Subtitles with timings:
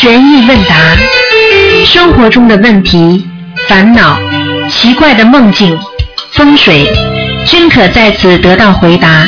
[0.00, 0.76] 悬疑问答，
[1.84, 3.28] 生活中的问题、
[3.66, 4.16] 烦恼、
[4.70, 5.76] 奇怪的梦境、
[6.30, 6.88] 风水，
[7.44, 9.26] 均可在此得到回答。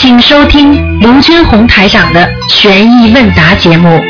[0.00, 4.02] 请收听卢军红台长的悬疑问答节目。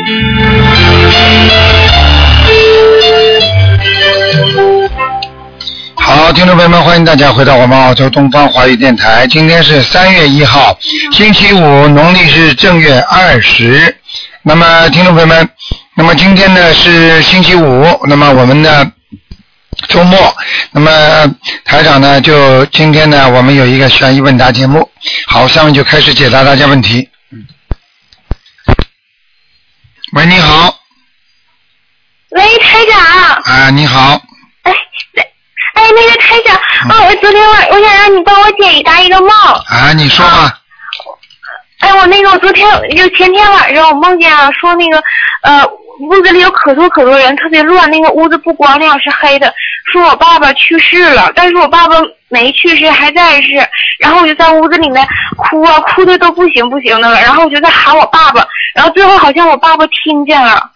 [5.93, 9.27] 好，听众朋友们，欢迎大家回到我们澳洲东方华语电台。
[9.27, 10.75] 今天是三月一号，
[11.11, 13.95] 星期五，农历是正月二十。
[14.45, 15.49] 那么，听众朋友们，
[16.03, 18.91] 那么今天呢是星期五，那么我们的
[19.87, 20.35] 周末，
[20.71, 20.91] 那么
[21.63, 24.91] 台长呢就今天呢我们有一个悬疑问答节目，
[25.27, 27.07] 好，下面就开始解答大家问题。
[27.31, 27.45] 嗯。
[30.11, 30.77] 喂，你好。
[32.31, 33.55] 喂，台长。
[33.55, 34.21] 啊，你好。
[34.63, 34.73] 哎，
[35.75, 36.53] 哎，那个台长，
[36.89, 39.29] 啊，我昨天晚，我想让你帮我解答一个梦。
[39.29, 40.59] 啊，你说吧。
[41.79, 45.03] 哎，我那个，我昨天就前天晚上，我梦见啊，说那个，
[45.43, 45.65] 呃，
[45.99, 49.53] 屋子里有可多可多人，特别乱，那个屋子不光亮，是黑的。
[49.91, 51.95] 说我爸爸去世了，但是我爸爸
[52.29, 53.49] 没去世，还在世。
[53.99, 57.21] 然后我就在屋子里面哭啊，哭的都不行不行的了。
[57.21, 60.69] 然后我就在喊我爸爸，然后最后好像我爸爸听见了，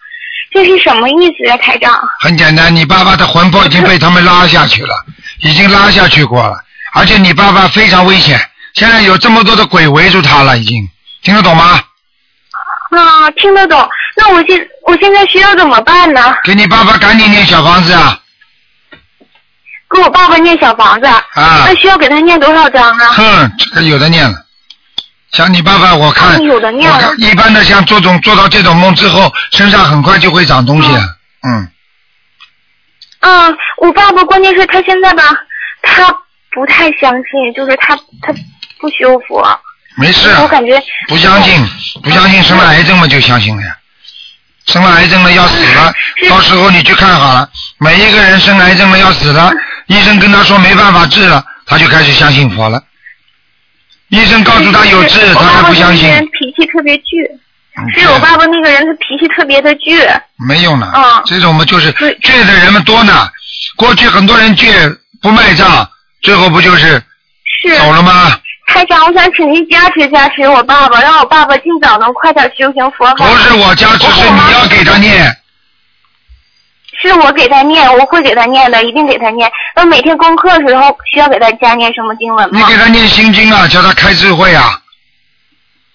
[0.52, 1.98] 这是什么意思呀，台长？
[2.20, 4.94] 很简单，你爸爸的魂魄已经被他们拉下去了，
[5.42, 6.54] 已经拉下去过了，
[6.94, 8.38] 而且你爸爸非常危险，
[8.74, 10.88] 现在有这么多的鬼围住他了，已经。
[11.22, 11.80] 听得懂吗？
[12.90, 13.88] 啊，听得懂。
[14.18, 16.34] 那我现我现在需要怎么办呢？
[16.42, 18.18] 给你爸爸赶紧念小房子啊！
[19.94, 21.06] 给我爸爸念小房子。
[21.06, 21.22] 啊。
[21.34, 23.12] 那需要给他念多少张啊？
[23.12, 24.36] 哼，这个有的念了。
[25.30, 27.14] 像你爸爸，我看，有的念了。
[27.18, 30.88] 一般的像做种做到这种梦之后，身上很快就会长东西。
[31.46, 31.70] 嗯。
[33.20, 35.22] 啊，我爸爸关键是他现在吧，
[35.82, 36.12] 他
[36.50, 38.32] 不太相信，就是他他
[38.80, 39.46] 不修佛。
[39.96, 41.62] 没事，我感觉不相信，
[42.02, 43.76] 不相信生了癌症嘛就相信了呀，
[44.68, 45.92] 生了癌症了要死了，
[46.28, 49.50] 到时候你去看好了，每一个人生癌症了要死了，
[49.86, 52.82] 医生跟他说没办法治了，他就开始相信佛了。
[54.10, 56.08] 医生告诉他有治，他还不相信。
[56.38, 60.20] 脾气特别倔，是我爸爸那个人，他脾气特别的倔。
[60.48, 60.92] 没用的，
[61.26, 63.28] 这种嘛就是倔的人们多呢。
[63.76, 65.88] 过去很多人倔不卖账，
[66.22, 67.02] 最后不就是
[67.78, 68.38] 走了吗？
[68.78, 73.26] 台长，我想请您加持加持我爸爸，让我爸爸尽早能快点修行佛法。
[73.26, 75.36] 不是我加持，是你要给他念。
[77.00, 79.50] 是我给他念，我会给他念的，一定给他念。
[79.74, 82.60] 那每天功课的时候需要给他加念什么经文吗？
[82.60, 84.80] 你给他念心经啊，叫他开智慧啊。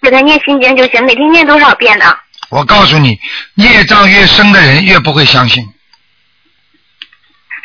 [0.02, 2.14] 给他念心经就行，每天念多少遍呢？
[2.50, 3.18] 我告诉你，
[3.56, 5.66] 业障越深的人越不会相信。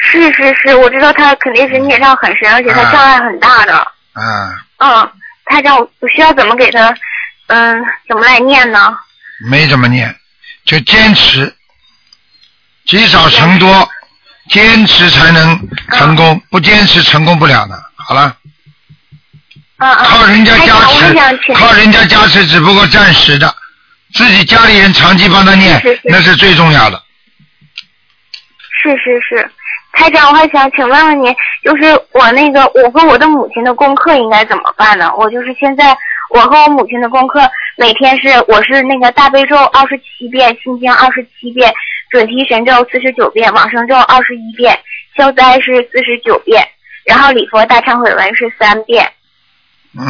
[0.00, 3.84] 是是是，我知道他肯定是孽障很深，而且他障碍很大的。
[4.18, 4.58] 嗯。
[4.78, 5.12] 嗯，
[5.44, 6.94] 他让我我需要怎么给他，
[7.46, 8.96] 嗯，怎么来念呢？
[9.50, 10.14] 没怎么念，
[10.64, 11.54] 就坚持，
[12.86, 13.88] 积少成多，
[14.50, 15.58] 坚持才能
[15.92, 17.90] 成功，不坚持成功不了的。
[17.96, 18.36] 好了。
[19.78, 20.04] 嗯嗯。
[20.04, 23.54] 靠人家加持，靠人家加持只不过暂时的，
[24.14, 27.02] 自己家里人长期帮他念，那是最重要的。
[28.82, 29.50] 是是是。
[29.92, 31.34] 台长，我还想请问问您，
[31.64, 35.12] 就是我那个我和我的母亲的功课应该怎么办呢？
[35.16, 35.96] 我就是现在
[36.30, 37.40] 我和我母亲的功课
[37.76, 41.72] 每天是我是那个大悲咒二十七遍，心经二十七遍，
[42.10, 44.78] 准提神咒四十九遍，往生咒二十一遍，
[45.16, 46.66] 消灾是四十九遍，
[47.04, 49.10] 然后礼佛大忏悔文是三遍。
[49.98, 50.04] 嗯。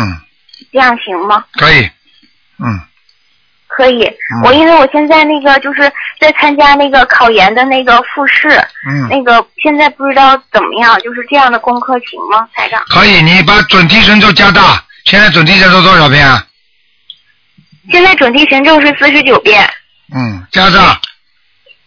[0.73, 1.45] 这样行吗？
[1.53, 1.89] 可以。
[2.59, 2.81] 嗯。
[3.69, 4.11] 可以，
[4.45, 5.83] 我因为我现在那个就是
[6.19, 8.49] 在参加那个考研的那个复试，
[8.89, 12.83] 嗯，那个现在不知道怎么样，就是这样的功课行吗，台长？
[12.89, 16.45] 可以，你把准提神咒加大，现在准提神咒多少遍啊？
[17.93, 19.69] 现在准提神咒是四十九遍。
[20.15, 21.01] 嗯，加大。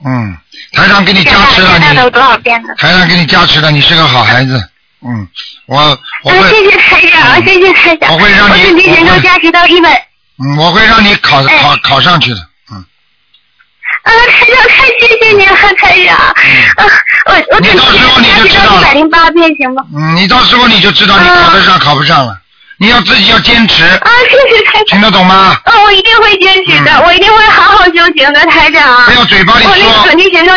[0.06, 0.36] 嗯，
[0.74, 2.10] 台长给你加持了，你。
[2.10, 2.70] 多少遍呢？
[2.78, 4.60] 台长给你加持了，你是个好孩子。
[5.04, 5.28] 嗯，
[5.66, 6.50] 我我会。
[6.50, 8.14] 谢谢台长，谢谢台长。
[8.14, 8.64] 我会让你。
[8.64, 10.08] 准提神咒加持到一百。
[10.44, 12.38] 嗯，我会让你考考考上去的，
[12.72, 12.84] 嗯。
[14.04, 16.18] 啊，台长，太谢谢你了，台长。
[16.18, 16.34] 啊，
[17.28, 19.84] 我我准备加持到一百零八遍，行吗？
[19.96, 22.38] 嗯，你到时候你就知道你考得上考不上了。
[22.78, 23.84] 你要自己要坚持。
[23.84, 24.86] 啊，谢谢台长。
[24.88, 25.56] 听得懂吗？
[25.66, 29.06] 啊，我一定会坚持的，我一定会好好修行的，台长。
[29.06, 29.72] 不要嘴巴里说。
[29.72, 30.54] 我那个准提神咒。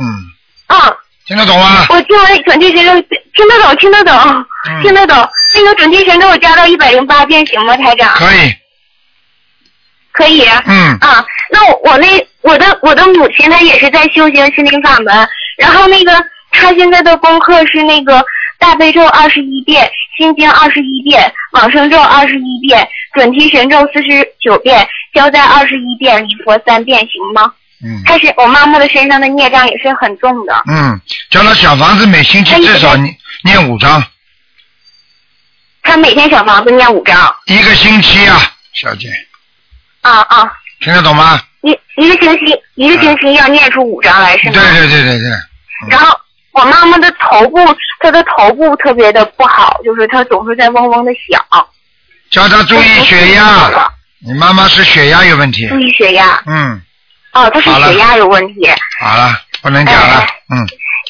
[0.00, 0.26] 嗯。
[0.66, 0.92] 啊。
[1.26, 1.86] 听得懂吗？
[1.90, 2.92] 我听完准提神咒，
[3.36, 4.44] 听得懂，听得懂，
[4.82, 5.28] 听得懂。
[5.54, 8.12] 那个准提神咒我加到一百零八遍，行吗，台长？
[8.16, 8.52] 可以。
[10.20, 12.06] 可以，嗯啊，那我那
[12.42, 16.12] 我的我的母亲她也是在修行心灵法门，然后那个
[16.50, 18.22] 她现在的功课是那个
[18.58, 27.50] 大悲咒二十一遍，心经二十一遍，往生咒二十一遍，准提神咒四十九遍，消灾二十一遍，礼佛三遍，行吗？
[27.82, 30.62] 嗯她是我妈妈的身上的孽障也是很重的。
[30.70, 31.00] 嗯，
[31.30, 34.04] 叫他小房子每星期至少念念五张，
[35.82, 37.34] 他每天小房子念五张。
[37.46, 38.38] 一个星期啊，
[38.74, 39.08] 小姐，
[40.02, 41.40] 啊啊，听得懂吗？
[41.62, 44.70] 一一个星期一个星期要念出五张来是对吗？
[44.72, 45.30] 对对对对，
[45.90, 46.18] 然后
[46.52, 47.58] 我妈妈的头部，
[48.00, 51.66] 她的头部特别的不好，就是她总是在嗡嗡的响。
[52.30, 53.70] 叫她注意血压，
[54.20, 56.42] 你妈妈是血压有问题，注意血压。
[56.46, 56.80] 嗯，
[57.32, 58.68] 哦，她是血压有问题。
[59.00, 60.66] 好了，不能讲了哎，嗯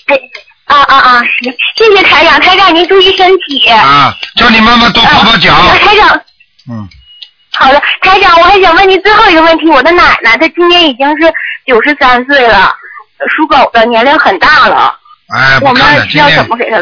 [0.06, 0.20] 哎，
[0.64, 1.22] 啊啊啊！
[1.42, 3.68] 行，谢谢台长，台长您注意身体。
[3.68, 6.20] 啊，叫你妈妈多泡泡脚，啊台长，
[6.68, 6.88] 嗯，
[7.52, 9.68] 好的，台长，我还想问您最后一个问题。
[9.68, 11.32] 我的奶奶她今年已经是
[11.66, 12.74] 九十三岁了，
[13.36, 14.96] 属狗的，年龄很大了。
[15.34, 16.28] 哎，不我看了，们要今天？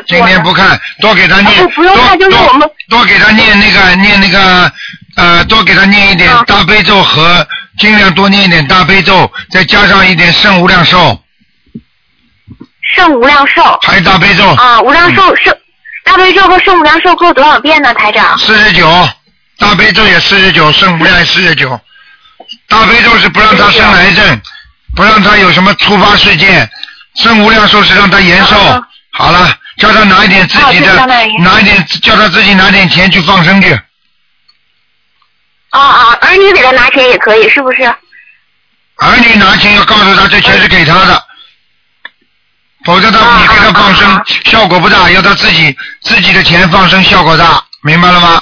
[0.06, 4.72] 今天不看，多给他啊念，不不用看就是我们多多给他念那个念那个
[5.16, 7.46] 呃，多给他念一点啊大悲咒和
[7.78, 11.18] 尽量多念一点大悲咒，再加上一点圣无量寿，
[12.94, 15.54] 圣无量寿还有大悲咒啊，无量寿圣
[16.04, 18.38] 大悲咒和圣无量寿够多少遍呢，台长？
[18.38, 18.88] 四十九，
[19.58, 21.80] 大悲咒也四十九，圣无量也四十九。
[22.68, 24.40] 大悲咒是不让他生癌症，
[24.96, 26.70] 不让他有什么突发事件，
[27.16, 28.56] 圣无量寿是让他延寿。
[28.58, 31.06] 啊好了，叫他拿一点自己啊的
[31.40, 33.72] 拿一点，叫他自己拿点钱去放生去。
[35.70, 37.82] 啊啊，儿女给他拿钱也可以，是不是？
[37.82, 41.24] 儿女拿钱要告诉他这钱是给他的，
[42.84, 48.40] 否则他啊你给他放生效果不大，要他自己自己的钱放生效果大，明白了吗？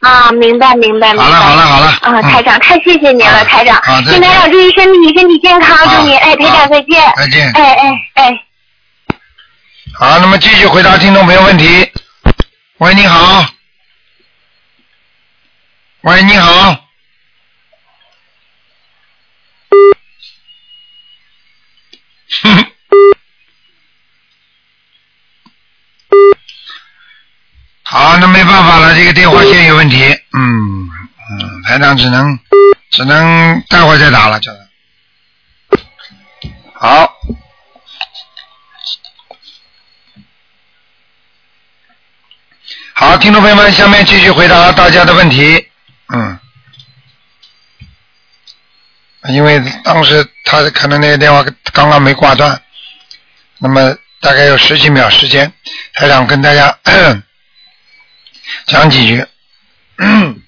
[0.00, 1.24] 啊，明白明白明白。
[1.24, 4.00] 好了好了好了，啊，嗯台长，太谢谢您了，啊台长好。
[4.02, 7.12] 台长注意身体，身体健康，祝您，哎，台长再见。
[7.16, 7.50] 再见。
[7.52, 8.44] 哎哎哎，
[9.98, 11.90] 好，那么继续回答听众朋友问题。
[12.78, 13.46] 喂，你好。
[16.02, 16.84] 喂，你好。
[22.42, 22.66] 哼。
[28.16, 30.02] 好，那没办法了，这个电话线有问题。
[30.32, 32.38] 嗯嗯，台长只能
[32.90, 35.78] 只能待会儿再打了，叫他。
[36.72, 37.12] 好。
[42.94, 45.68] 好，听众朋友们，下面继续回答大家的问题。
[46.08, 46.38] 嗯，
[49.28, 52.58] 因为当时他可能那个电话刚刚没挂断，
[53.58, 55.52] 那么大概有十几秒时间，
[55.92, 56.78] 台长跟大家
[58.66, 59.24] 讲几句。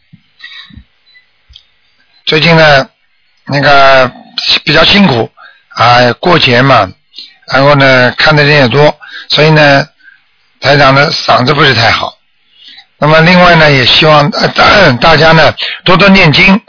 [2.27, 2.89] 最近呢，
[3.47, 4.13] 那个
[4.65, 5.31] 比较辛苦
[5.71, 6.93] 啊，过节嘛，
[7.53, 8.95] 然后呢看的人也多，
[9.31, 9.89] 所以呢，
[10.61, 12.19] 台长的嗓子不是太好。
[12.99, 15.55] 那么另外呢，也希望大 大家呢
[15.85, 16.61] 多多念经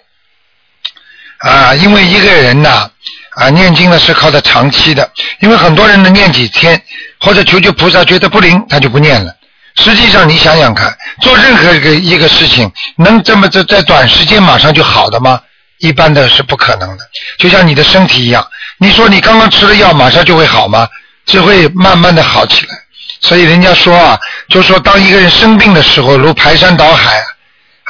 [1.40, 2.90] 啊，因为一个人呐
[3.32, 5.12] 啊念经呢是靠的长期的，
[5.42, 6.82] 因为很多人呢念几天
[7.20, 9.36] 或者求求菩萨觉得不灵，他就不念了。
[9.80, 15.42] 实际上你想想看，做任何一个一个事情，能这么在在短时间马上就好的吗？
[15.80, 17.04] 一般的是不可能的。
[17.38, 18.46] 就像你的身体一样，
[18.78, 20.86] 你说你刚刚吃了药马上就会好吗？
[21.26, 22.76] 只会慢慢的好起来。
[23.22, 27.18] 所以人家说啊，就说当一个人生病的时候，如排山倒海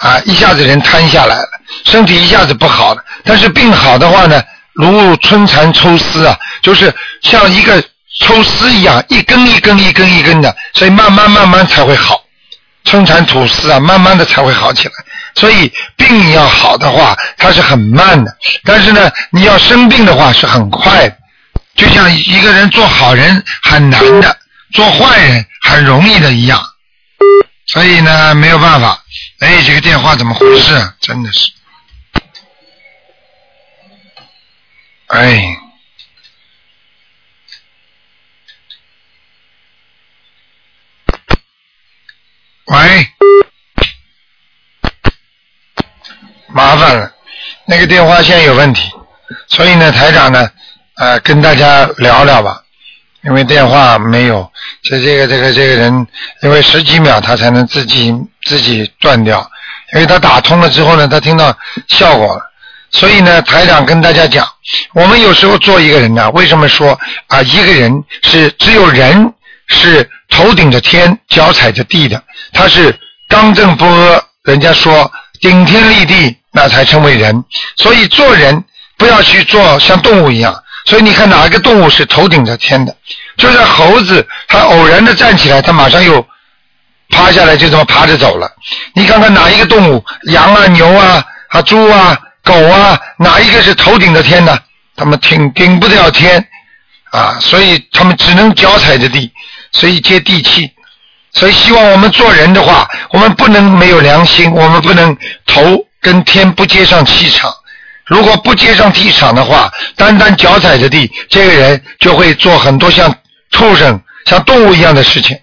[0.01, 1.47] 啊，啊，一下子人瘫下来了，
[1.85, 3.03] 身体一下子不好了。
[3.23, 4.41] 但是病好的话呢，
[4.73, 6.93] 如春蚕抽丝啊，就是
[7.23, 7.83] 像一个
[8.19, 12.23] 抽丝一样，一根一根一根一根的，所以慢慢慢慢才会好。
[12.85, 14.93] 春蚕吐丝啊，慢慢的才会好起来。
[15.35, 18.31] 所以病要好的话，它是很慢的；
[18.63, 21.17] 但是呢，你要生病的话是很快的。
[21.75, 24.37] 就像一个人做好人很难的。
[24.71, 26.63] 做坏人很容易的一样，
[27.65, 29.03] 所以呢没有办法。
[29.39, 30.75] 哎，这个电话怎么回事？
[30.75, 30.93] 啊？
[31.01, 31.49] 真的是，
[35.07, 35.57] 哎，
[42.69, 43.07] 喂，
[46.49, 47.11] 麻烦了，
[47.65, 48.91] 那个电话线有问题，
[49.47, 50.47] 所以呢，台长呢，
[50.97, 52.61] 呃，跟大家聊聊吧。
[53.23, 54.49] 因为电话没有，
[54.83, 56.07] 这这个这个这个人，
[56.43, 59.49] 因为十几秒他才能自己自己断掉，
[59.95, 61.57] 因为他打通了之后呢，他听到
[61.87, 62.51] 效果了，
[62.91, 64.47] 所以呢，台长跟大家讲，
[64.93, 66.97] 我们有时候做一个人呢，为什么说
[67.27, 69.33] 啊，一个人是只有人
[69.67, 72.23] 是头顶着天，脚踩着地的，
[72.53, 77.43] 他是刚正不阿，人家说顶天立地，那才称为人，
[77.77, 78.63] 所以做人
[78.97, 80.63] 不要去做像动物一样。
[80.85, 82.95] 所以你看哪一个动物是头顶着天的？
[83.37, 86.25] 就像猴子，它偶然的站起来，它马上又
[87.09, 88.49] 趴下来，就这么爬着走了。
[88.93, 94.63] 你看看哪一个动物，羊啊、牛啊、啊猪啊、狗啊，哪一个是头顶着天的？
[94.95, 96.45] 他们顶顶不了天
[97.11, 99.31] 啊，所以他们只能脚踩着地，
[99.71, 100.71] 所以接地气。
[101.33, 107.53] 所以希望我们做人的话，我们不能没有良心，我们不能头跟天不接上气场。
[108.05, 113.13] 如果不接上气场的话，单单脚踩着地，这个人就会做很多像
[113.51, 115.37] 畜生、像动物一样的事情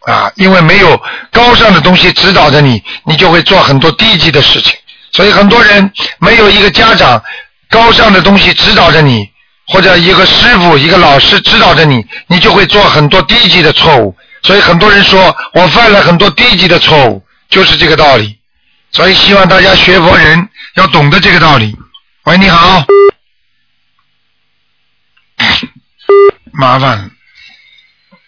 [0.00, 0.30] 啊！
[0.34, 1.00] 因为没有
[1.30, 4.74] 高尚的东西指导着你，你就会做很多低级的事情。
[5.12, 7.22] 所以很多人没有一个家长
[7.70, 9.28] 高尚的东西指导着你，
[9.68, 14.16] 或者一个师傅、一个老师指导着你，你就会做很多低级的错误。
[14.42, 18.38] 所以很多人说我犯了很多低级的错误，就是这个道理。
[18.90, 21.76] 所以希望大家学佛人要懂得这个道理。
[22.24, 22.84] 喂，你好。
[26.52, 27.10] 麻烦，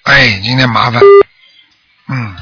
[0.04, 1.02] 哎，今天麻烦，
[2.09, 2.37] 嗯。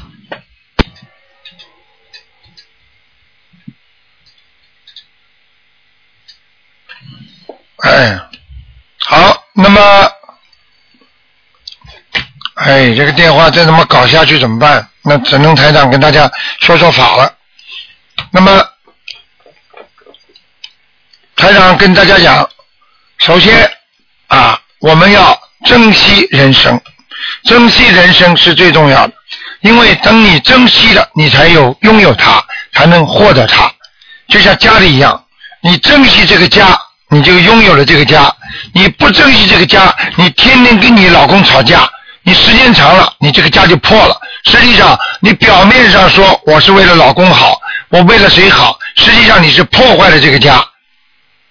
[7.83, 8.17] 哎，
[8.99, 10.11] 好，那么，
[12.63, 14.87] 哎，这个电话再这么搞下去怎么办？
[15.01, 17.33] 那只能台长跟大家说说法了。
[18.31, 18.65] 那么，
[21.35, 22.49] 台长跟大家讲，
[23.17, 23.69] 首先
[24.27, 26.79] 啊，我们要珍惜人生，
[27.43, 29.13] 珍惜人生是最重要的，
[29.61, 32.41] 因为等你珍惜了，你才有拥有它，
[32.71, 33.69] 才能获得它。
[34.29, 35.21] 就像家里一样，
[35.61, 36.79] 你珍惜这个家。
[37.09, 38.35] 你就拥有了这个家，
[38.73, 41.87] 你不珍惜这个家，你天天跟你老公吵架，
[42.23, 44.19] 你时间长了，你这个家就破了。
[44.45, 50.63] 实际上，你表面上说我是为了老公好，我为了谁好，实际上你是破坏了这个家，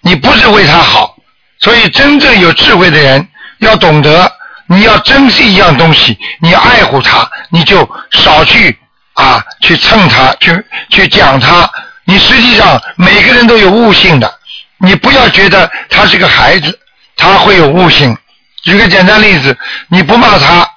[0.01, 1.15] 你不是为他好。
[1.59, 3.25] 所以，真正有智慧的人
[3.59, 4.31] 要懂得，
[4.67, 8.77] 你要珍惜一样东西，你爱护它，你就少去
[9.13, 11.69] 啊去蹭它，去去讲它。
[12.05, 14.39] 你实际上每个人都有悟性的。
[14.77, 16.77] 你不要觉得他是个孩子，
[17.15, 18.17] 他会有悟性。
[18.63, 19.57] 举个简单例子，
[19.89, 20.67] 你不骂他，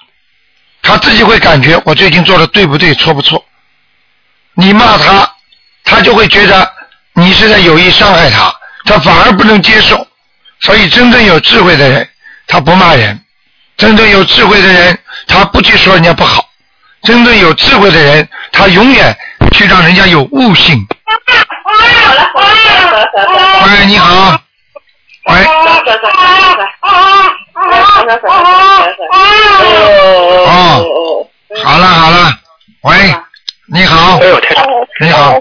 [0.81, 3.43] 他自己会感觉我最近做的对不对，错不错。
[4.53, 5.29] 你骂他，
[5.83, 6.69] 他就会觉得
[7.13, 8.53] 你是在有意伤害他，
[8.85, 10.05] 他反而不能接受。
[10.59, 12.09] 所以，真正有智慧的人，
[12.47, 13.15] 他不骂人；
[13.77, 16.41] 真正有智慧的人，他不去说人家不好；
[17.03, 19.15] 真正有智慧的人，他永远
[19.53, 20.85] 去让人家有悟性。
[23.65, 24.41] 喂，你好。
[25.29, 25.45] 喂。
[30.79, 31.27] 哦。
[31.63, 32.33] 好了好了。
[32.81, 33.15] 喂，
[33.73, 34.19] 你好。
[34.99, 35.39] 你好。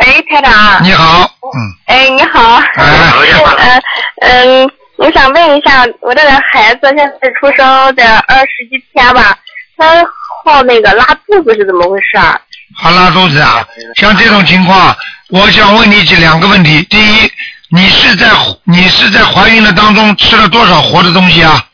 [0.00, 0.82] 哎，台长。
[0.82, 1.30] 你好。
[1.42, 1.58] 嗯。
[1.86, 2.60] 哎，你好。
[2.76, 3.80] 哎。
[4.20, 9.36] 嗯嗯，我想问一下，我这个孩子现在出生在二十几天吧，
[9.76, 10.04] 他
[10.44, 12.40] 好那个拉肚子是怎么回事啊？
[12.76, 13.66] 好拉肚子啊！
[13.96, 14.96] 像这种情况，
[15.30, 17.30] 我想问你几两个问题：第一，
[17.70, 18.30] 你是在
[18.64, 21.64] 你是在怀孕的当中吃了多少活的东西啊？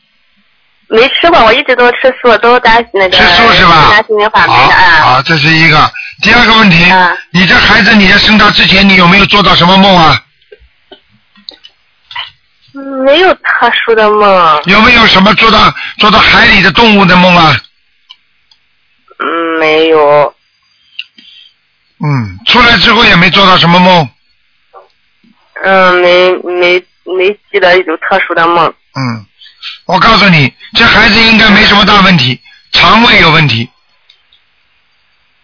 [0.89, 3.17] 没吃过，我一直都吃素，都担心那个。
[3.17, 3.91] 吃素是吧？
[3.93, 5.01] 担心啊。
[5.03, 5.93] 好，这是一个。
[6.23, 6.85] 第二个问题，
[7.31, 10.23] 你这孩子你在生他之前，你有没有做到什么梦啊？
[13.05, 14.63] 没有特殊的梦。
[14.67, 17.57] 有没有什么做到做到海里的动物的梦啊？
[19.19, 20.35] 嗯，没有。
[22.03, 24.09] 嗯，出来之后也没做到什么梦。
[25.63, 28.67] 嗯，没没没记得有特殊的梦。
[28.67, 29.27] 嗯，
[29.87, 32.41] 我告诉你，这孩子应该没什么大问题，
[32.73, 33.69] 肠胃有问题。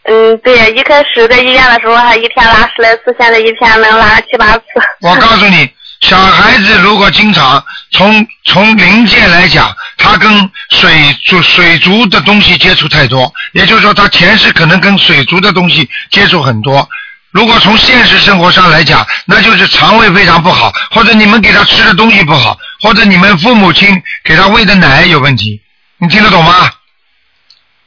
[0.04, 4.64] 嗯，对，一开始在医院的时候还一天拉十来次，现在一天能拉七八次。
[5.00, 5.68] 我告诉你。
[6.02, 10.30] 小孩子如果经常从从零件来讲，他跟
[10.68, 10.92] 水
[11.24, 16.86] 族水族的东西接触太多，也就是说他前世可能跟水族的东西接触很多。
[17.36, 25.60] 如果从现实生活上来讲，那就是肠胃非常不好，或者你们给他吃的东西不好，或者你们父母亲给他喂的奶有问题。
[25.98, 26.70] 你听得懂吗？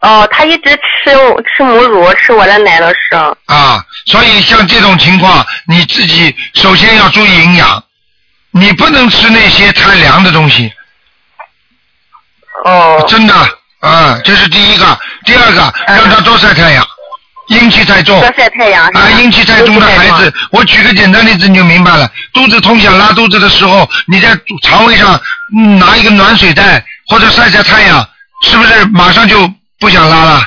[0.02, 1.12] 哦，他一直吃
[1.58, 3.16] 吃母乳，吃我的奶的是。
[3.48, 7.84] 啊，所以像这种情况，你自己首先要注意营养。
[8.52, 10.72] 你不能吃那些太凉的东西。
[12.66, 13.04] 哦。
[13.08, 13.34] 真的，
[13.80, 15.00] 啊，这是第一个。
[15.26, 16.88] 第二个，让他多晒太阳，
[17.50, 18.20] 阴气太重。
[18.20, 18.88] 多晒太阳。
[18.88, 22.10] 啊，阴气太重的孩子，我举个简单例子你就明白了。
[22.34, 24.30] 肚子痛想拉肚子的时候，你在
[24.64, 25.20] 肠胃上
[25.78, 28.08] 拿一个暖水袋或者晒晒太阳，
[28.48, 30.42] 是不是马上就不想拉了？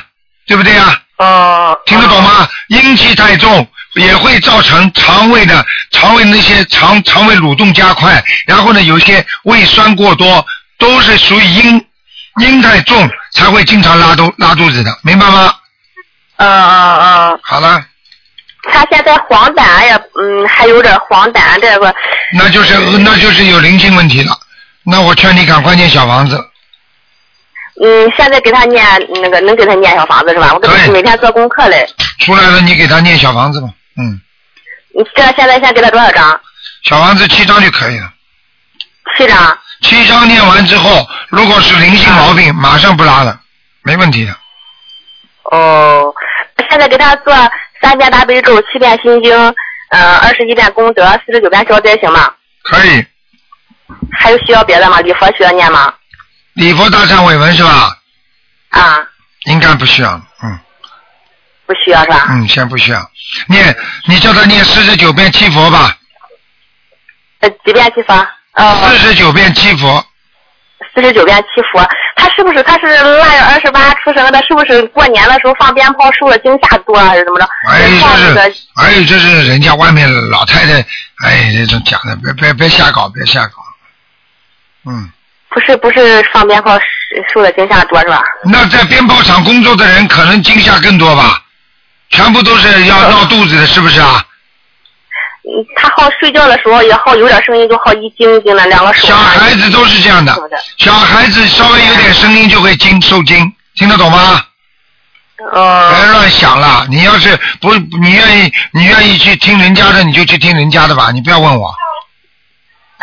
[0.47, 0.99] 对不对呀？
[1.17, 1.77] 哦。
[1.85, 2.47] 听得懂吗？
[2.67, 3.67] 阴气太重。
[3.95, 10.43] 也会造成肠胃的肠胃那些肠肠胃蠕动加快，然后呢，有些胃酸过多，
[10.79, 11.85] 都是属于阴
[12.41, 15.53] 阴太重才会经常拉肚拉肚子的，明白吗？
[16.45, 17.39] 嗯嗯嗯。
[17.43, 17.85] 好了。
[18.71, 21.93] 他现在黄疸呀，嗯，还有点黄疸这个。
[22.33, 24.37] 那就是那就是有灵性问题了。
[24.83, 26.37] 那我劝你赶快念小房子。
[27.83, 28.85] 嗯，现在给他念
[29.21, 30.53] 那个能给他念小房子是吧？
[30.53, 31.85] 我给他每天做功课嘞。
[32.19, 34.21] 出来了，你给他念小房子吧，嗯。
[34.95, 36.39] 你这现在先给他多少张？
[36.83, 38.09] 小房子七张就可以了。
[39.17, 39.57] 七张。
[39.81, 43.39] 七张念完之后，如果是灵性毛病，马上不拉了，
[43.81, 44.33] 没问题的。
[45.51, 46.13] 哦，
[46.69, 47.33] 现在给他做
[47.81, 49.35] 三遍大悲咒，七遍心经，
[49.89, 52.33] 呃，二十一遍功德，四十九遍消灾行吗？
[52.63, 53.05] 可以。
[54.17, 54.99] 还有需要别的吗？
[55.01, 55.93] 礼佛需要念吗？
[56.53, 57.97] 礼佛大忏悔文是吧？
[58.69, 59.07] 啊。
[59.45, 60.59] 应该不需要，嗯。
[61.65, 62.27] 不需要是吧？
[62.29, 63.11] 嗯，先不需要。
[63.47, 63.75] 念，
[64.07, 65.97] 你叫他念四十九遍七佛吧。
[67.39, 68.27] 呃，几遍七佛？
[68.53, 68.89] 呃。
[68.89, 70.05] 四十九遍七佛。
[70.95, 71.81] 四十九遍七佛，
[72.23, 74.41] 他是不是他是腊月二十八出生的？
[74.47, 77.49] 是不是过年的时候放鞭炮受了惊吓多还是怎么着？
[77.69, 80.79] 哎，这是，哎，这是人家外面老太太，
[81.25, 83.53] 哎，这种讲的，别别别瞎搞，别瞎搞。
[84.85, 85.11] 嗯。
[85.49, 86.79] 不是不是放鞭炮
[87.31, 88.23] 受了惊吓多是吧？
[88.45, 91.43] 那在鞭炮厂工作的人可能惊吓更多吧？
[92.09, 94.25] 全部都是要闹肚子的，是不是啊？
[95.45, 99.07] 嗯，他好睡觉的时候也好有点声音，就好一惊一惊的，两个手。
[99.07, 100.33] 小孩子都是这样的，
[100.77, 104.41] 小孩子稍微有点声音就会惊受惊，听得懂吗？
[105.51, 105.93] 哦。
[105.93, 111.75] 别乱想了，你要是不你愿意你愿意去听人家的，你就去听人家的吧，你不要问我。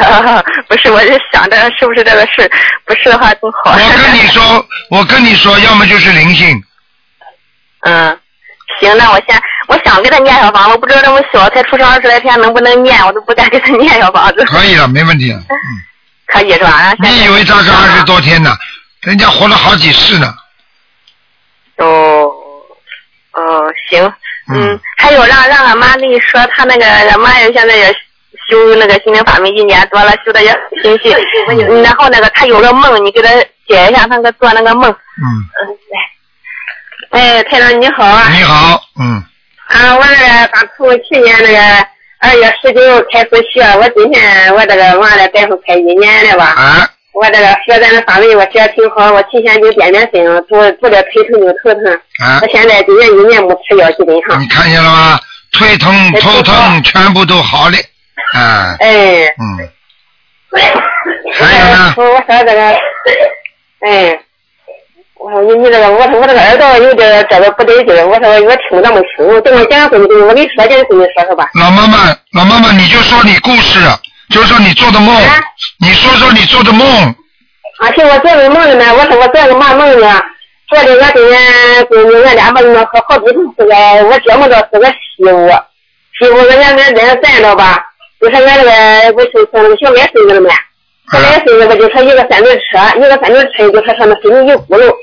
[0.67, 2.51] 不是，我就想着是不是这个事，
[2.87, 3.73] 不是的话更好。
[3.73, 6.63] 我跟你说，我跟你说，要么就是灵性。
[7.85, 8.19] 嗯。
[8.79, 9.37] 行，那我先，
[9.71, 14.45] 我想给他念小房子，我不知道这么小，才出生二十来天能不能念，我都不敢给他念小房子。
[14.45, 15.31] 可以了，没问题。
[15.47, 15.47] 嗯。
[16.27, 16.93] 可以是吧？
[16.99, 18.51] 你以为他是二十多天呢？
[19.03, 20.35] 人家活了好几世呢。
[21.77, 22.29] 哦，
[23.33, 24.13] 哦，行。
[24.53, 24.81] 嗯。
[24.97, 27.93] 还有让让俺妈跟你说，他那个俺妈也现在也
[28.49, 30.51] 修那个心灵法门一年多了，修的也
[30.83, 31.11] 很心细。
[31.83, 33.29] 然后那个他有个梦，你给他
[33.69, 34.91] 解一下，那个做那个梦。
[34.91, 35.25] 嗯。
[35.63, 37.21] 嗯，来。
[37.21, 38.29] 哎，太长你好啊！
[38.31, 39.25] 你好，嗯。
[39.71, 41.59] 啊，我这个刚从去年那个
[42.19, 42.81] 二月十九
[43.13, 46.45] 开始学，我今天我这个完了，大夫开一年了吧。
[46.47, 46.91] 啊。
[47.13, 51.93] 我这个学咱的法门，我学挺好，我提前就掂掂身，做做点腿疼就头疼。
[52.25, 52.41] 啊。
[52.43, 54.41] 我现在今年一年没吃药，基本上。
[54.43, 55.21] 你看见了吗？
[55.53, 57.77] 腿疼、头疼全部都好了。
[58.35, 58.77] 啊。
[58.81, 59.27] 哎。
[59.39, 59.71] 嗯。
[61.33, 61.95] 还有呢。
[61.97, 62.77] 我说这个，
[63.87, 64.21] 哎。
[65.23, 71.51] 我说你你这个，我说我这个耳朵有点这个不对劲，我说我听不那么清，等我讲跟你我给你说讲跟你说说吧。
[71.61, 71.99] 老妈妈，
[72.33, 73.81] 老妈妈，你就说你故事，
[74.31, 75.15] 就说你做的梦，
[75.79, 76.87] 你说说你做的梦。
[77.81, 80.19] 啊，行，我做的梦里面，我说我做个嘛梦呢？
[80.71, 83.75] 做的我跟俺闺女俺俩梦和好几次是个，
[84.09, 85.51] 我做梦到是个西屋，
[86.19, 87.79] 西屋俺家那在那站着吧，
[88.19, 88.65] 就是俺那
[89.05, 90.49] 个不是从那个小卖孙子了没？
[91.13, 94.95] 小卖孙子不就说一个三轮车，一个三轮车就说上面飞着一轱辘。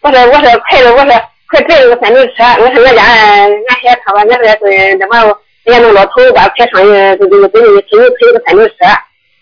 [0.00, 2.44] 我说我说快了，我说快拽这个三轮车。
[2.60, 8.74] 我说俺家俺嫌他吧，俺说是那么人家那老头吧，快上去就就就给你给你推个三轮车，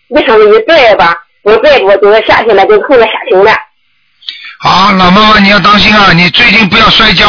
[0.08, 3.52] 你上去一拽吧，我拽住就下去了，就横着下行了。
[4.60, 7.26] 好，老妈妈你要当心啊，你最近不要摔跤。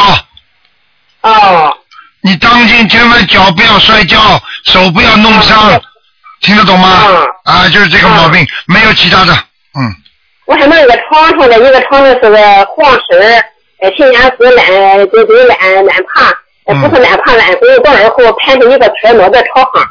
[1.22, 1.78] 哦。
[2.22, 4.18] 你当心，千万脚不要摔跤，
[4.64, 5.80] 手不要弄伤，
[6.42, 6.90] 听得懂吗？
[7.44, 9.96] 啊，就是这个毛病，没有其他的，嗯。
[10.46, 13.20] 我说那个床上的一个床上是个黄色，
[13.82, 19.90] 呃，前年是烂，就就烂烂爬，不是烂爬烂滚，过了以后盘成一个圈，落在朝上。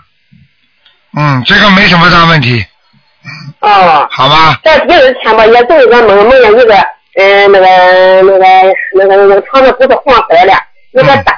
[1.17, 2.64] 嗯，这个没什么大问题。
[3.61, 4.07] 哦。
[4.11, 4.61] 好吧。
[4.62, 6.75] 在第二天吧，也做一个梦，梦见一个，
[7.17, 10.53] 嗯，那个那个那个那个床子不是黄色的，
[10.93, 11.37] 一个大，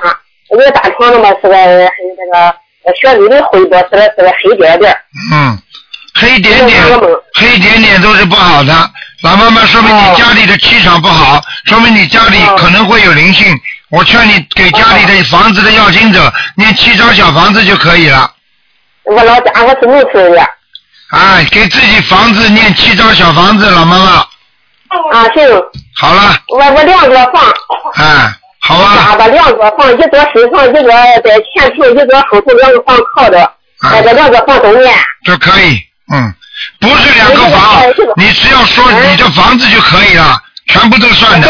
[0.50, 1.92] 一个大床子嘛是个那
[2.32, 4.94] 个雪里的灰多，是个是个黑点点。
[5.32, 5.58] 嗯。
[6.18, 6.82] 黑点点，
[7.34, 8.72] 黑点点都是不好的。
[9.22, 13.58] 老妈妈，说明你家里的气场不好，说明你家里可能会有灵性。
[13.88, 18.30] 我劝你给家里的房子的要经者念七张小房子就可以了。
[19.04, 20.40] 我老家我是农村的。
[21.10, 24.10] 哎，给自己房子念七张小房子，老妈妈。
[25.12, 25.42] 啊，行。
[25.96, 26.36] 好了。
[26.48, 27.42] 我我两个房。
[27.94, 28.96] 哎，好吧。
[28.96, 33.52] 家吧，两个房，一座新房，一座在前头，一座后头，两个房靠着，
[33.82, 34.92] 那个两个房都念。
[35.24, 35.80] 就可以。
[36.12, 36.34] 嗯，
[36.80, 37.82] 不是两个房，
[38.16, 41.48] 你只要说你的房子就可以了，全部都算的。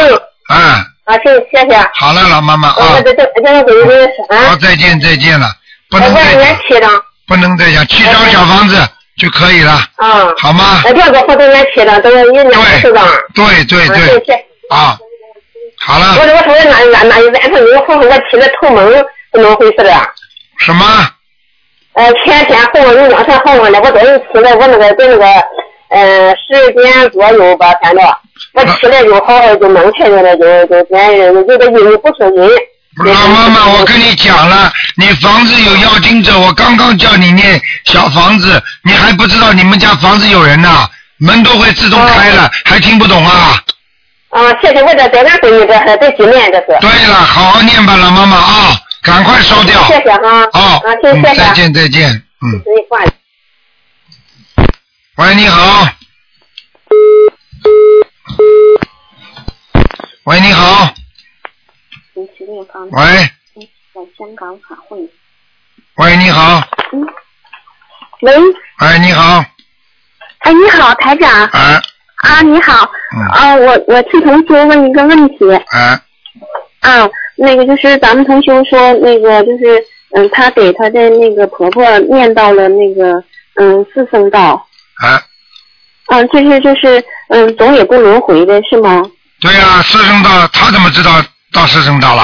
[0.51, 0.85] 嗯。
[1.05, 1.91] 啊，行，谢谢。
[1.95, 2.75] 好了，老妈妈啊。
[2.75, 5.49] 好，再见，再见了。
[5.91, 6.59] 不能再讲。
[6.69, 6.91] 七张。
[7.27, 8.77] 不能再讲，七张小房子
[9.19, 9.73] 就可以了。
[9.97, 10.33] 啊。
[10.39, 10.83] 好吗？
[10.95, 13.07] 两个房都念七张，都是一年四张。
[13.35, 13.99] 对对对。
[13.99, 14.33] 谢谢。
[14.71, 14.99] 啊。
[15.79, 16.17] 好了。
[16.19, 20.07] 我我说那那那那一晚上你我说我起来头蒙，怎么回事啊？
[20.59, 20.85] 什么？
[21.97, 25.25] 呃，前天后你两天后了，我终于吃了，我那个在那个
[25.89, 28.05] 呃十点左右吧，反正
[28.53, 32.51] 我吃了就好好就弄开了，就就变有点晕不顺晕。
[33.05, 40.87] 老妈妈，我跟你讲了，你房子有妖精者，我刚刚叫你念小房子，你还不知道你们家房子有人呐，
[41.19, 43.59] 门都会自动开了，还听不懂啊？
[44.31, 46.79] 啊，谢谢我这在俺闺女这还得纪念这是。
[46.81, 49.83] 对了，好好念吧，老妈妈啊，赶快烧掉。
[49.85, 50.43] 谢谢哈。
[50.53, 51.41] 哦啊，，谢嗯谢，谢谢。
[51.41, 52.11] 再见再见，
[52.43, 53.01] 嗯，你挂。
[55.17, 55.89] 喂，你好。
[60.25, 60.93] 喂，你好。
[62.17, 63.31] 喂，
[63.95, 64.99] 在香港法会。
[65.97, 66.69] 喂，你好。
[68.23, 68.33] 喂，
[68.79, 69.45] 哎，你好。
[70.41, 71.81] 哎，你好，台长哎，
[72.17, 76.01] 啊，你好，嗯，啊，我我替同学问一个问题，哎，
[76.81, 83.23] 啊，那个就是咱们同学说那个就是嗯，他给他的那个婆婆念到了那个
[83.57, 84.67] 嗯四圣道，
[85.03, 85.21] 啊，
[86.09, 89.03] 嗯，就是就是嗯总也不轮回的是吗？
[89.41, 91.11] 对呀、四圣道，他怎么知道
[91.53, 92.23] 到四圣道了？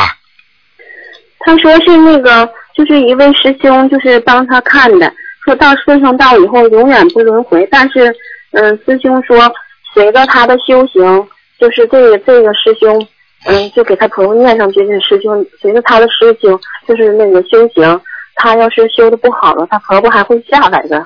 [1.41, 5.13] 他说是那个就是一位师兄就是帮他看的，
[5.45, 8.15] 说到四圣道以后永远不轮回，但是
[8.53, 9.53] 嗯师兄说
[9.93, 13.07] 随着他的修行，就是这个这个师兄
[13.47, 18.01] 嗯就给他朋友念上去，这师兄随着他的师兄就是那个修行，
[18.37, 21.05] 他要是修的不好了，他婆婆还会下来的。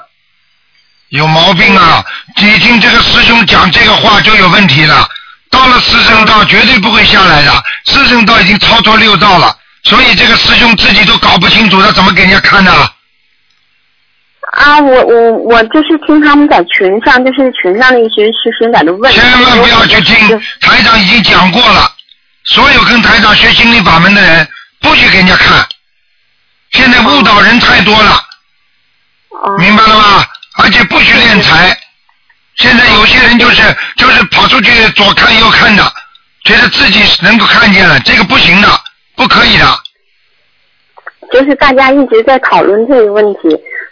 [1.11, 2.05] 有毛病啊！
[2.37, 5.09] 你听这个师兄讲这个话就有问题了。
[5.49, 7.53] 到了四圣道绝对不会下来的，
[7.85, 12.73] 四圣道已经超脱六道了，所以这个师兄自己都搞不清楚，他怎么给人家看的？
[14.53, 19.11] 啊，我我我就是听他们在群上，就是群上的一些师兄在那问。
[19.13, 20.29] 千万不要去听，
[20.61, 21.89] 台长已经讲过了，
[22.47, 24.49] 所有跟台长学心灵法门的人
[24.81, 25.67] 不许给人家看。
[26.73, 28.25] 现在误导人太多了，
[29.31, 30.27] 哦明白了吗？
[30.59, 31.79] 而且不许练财。
[32.57, 33.63] 现在有些人就是
[33.97, 35.93] 就是跑出去左看右看的，
[36.45, 38.69] 觉得自己能够看见了，这个不行的，
[39.15, 39.79] 不可以的。
[41.33, 43.41] 就是大家一直在讨论这个问题，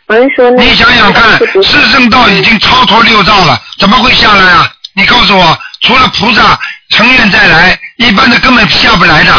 [0.07, 4.73] 我是说那你想想看，四圣道已经超脱六道了，怎么会下来啊？
[4.95, 6.59] 你告诉我，除了菩萨
[6.91, 9.33] 成愿再来，一般的根本下不来的。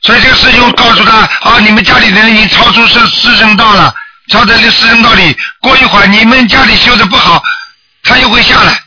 [0.00, 3.92] 所以这个师兄告诉他啊，你们家里人已经超出四四圣道了，
[4.28, 7.42] 超在这四圣道里，过一会儿你们家里修的不好，
[8.04, 8.78] 他又会下来，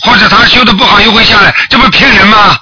[0.00, 2.56] 或者他修的不好又会下来，这不骗人吗？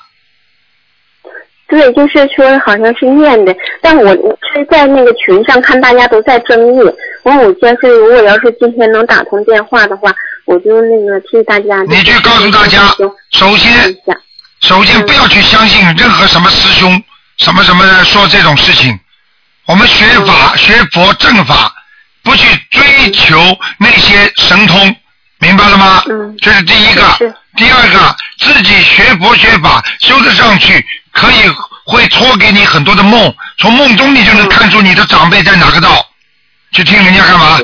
[1.69, 6.79] 对，就是说好像是念的，但我我是在那个群上看大家都在争议，
[7.25, 11.83] 我我先是如果要是今天能打通电话的话，我就那个替大家。
[11.89, 12.79] 你去告诉大家，
[13.33, 13.73] 首先
[14.67, 17.01] 首先不要去相信任何什么师兄
[17.39, 18.99] 什么什么的说这种事情。
[19.65, 21.73] 我们学法、学佛正法，
[22.25, 24.97] 不去追求那些神通，
[25.39, 26.03] 明白了吗？
[26.11, 26.37] 嗯。
[26.43, 27.37] 这是第一个。
[27.57, 31.49] 第二个，自己学佛学法修得上去，可以
[31.85, 36.05] 会托给你很多的梦，从梦中你就能看出你的长辈在哪个道，
[36.73, 37.61] 去听人家干嘛？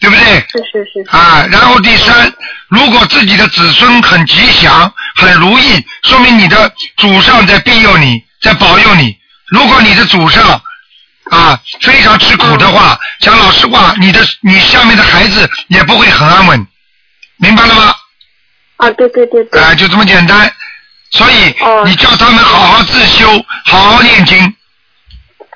[0.00, 0.24] 对不对？
[0.24, 1.16] 是是是。
[1.16, 2.32] 啊，然后第三，
[2.68, 9.16] 如果自己的子孙很吉祥、很如意，说明你的祖上在庇佑你，在保佑你。
[9.48, 10.60] 如果你的祖上
[11.30, 16.66] 啊非常吃苦的话，讲老实话，你的你下面的孩子也不会很安稳，
[17.38, 17.94] 明白了吗？
[18.76, 19.60] 啊，对对对对。
[19.62, 20.52] 啊，就这么简单。
[21.12, 21.54] 所以
[21.84, 23.30] 你叫他们好好自修，
[23.64, 24.54] 好好念经。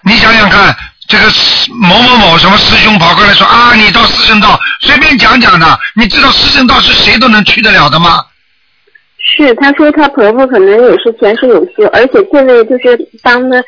[0.05, 0.75] 你想想看，
[1.11, 1.25] 这个
[1.75, 8.25] 某某某什么师兄跑过来说啊，你到四圣道随便讲讲的，你知道四圣道是谁都能去得了的吗？
[9.19, 13.61] 是，她说她婆婆可能也是前世有修，而且这位就是帮她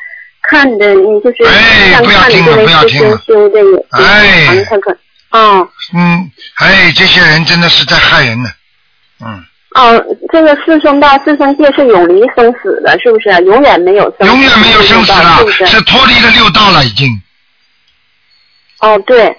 [0.43, 1.43] 看的，你就是
[1.91, 4.97] 像看的这位师兄修的也，哎，反正她可，
[5.31, 5.67] 哦。
[5.93, 8.49] 嗯，哎，这些人真的是在害人呢，
[9.19, 9.43] 嗯。
[9.75, 10.01] 哦，
[10.31, 13.29] 这个四圣道、四圣界是永离生死的，是不是？
[13.43, 14.33] 永远没有生死。
[14.33, 15.45] 永远没有生死了？
[15.67, 17.09] 是脱离了六道了，已经。
[18.83, 19.33] 哦，对，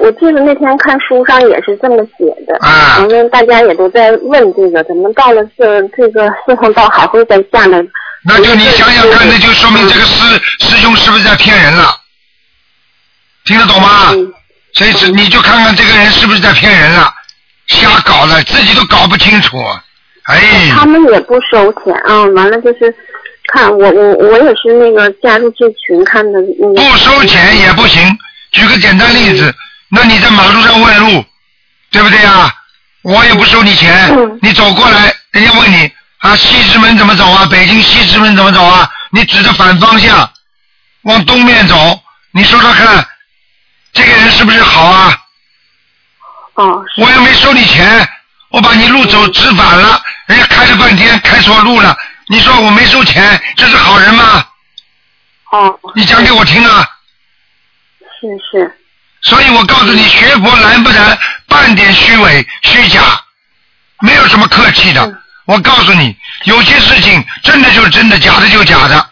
[0.00, 2.54] 我记得那天看书上也是这么写的。
[2.60, 2.96] 啊。
[2.98, 7.82] 反正大家也都在问这个，怎么到了这这个四圣道还会再下来？
[8.22, 11.84] 那就你想想看，那就说明这个师师兄是不是在骗人了？
[13.46, 14.12] 听得懂吗？
[14.74, 17.10] 所以是你就看看这个人是不是在骗人了，
[17.68, 19.56] 瞎搞了，自己都搞不清楚。
[20.24, 20.70] 哎。
[20.74, 22.94] 他们也不收钱啊，完了就是
[23.54, 26.74] 看我我我也是那个加入这群看的那个。
[26.74, 28.02] 不收钱也不行。
[28.52, 29.54] 举个简单例子，
[29.88, 31.24] 那你在马路上问路，
[31.90, 32.52] 对不对啊？
[33.02, 34.10] 我也不收你钱，
[34.42, 37.46] 你走过来，人家问你啊，西直门怎么走啊？
[37.46, 38.90] 北京西直门怎么走啊？
[39.10, 40.30] 你指着反方向，
[41.02, 42.00] 往东面走，
[42.32, 43.06] 你说说看，
[43.92, 45.18] 这个人是不是好啊？
[46.54, 48.06] 哦，我又没收你钱，
[48.50, 51.96] 我把你路走直反了，人家开了半天开错路了，
[52.28, 54.44] 你说我没收钱，这是好人吗？
[55.52, 56.86] 哦，你讲给我听啊！
[58.20, 58.78] 是是，
[59.22, 61.18] 所以我告诉你，学佛难不难？
[61.48, 63.00] 半点虚伪、虚假，
[64.00, 65.12] 没有什么客气的。
[65.46, 69.06] 我告诉你，有些事情真的就是真的，假的就假的，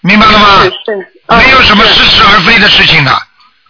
[0.00, 0.62] 明白了吗？
[0.62, 3.22] 是是，嗯没有什么似是而非的事情的。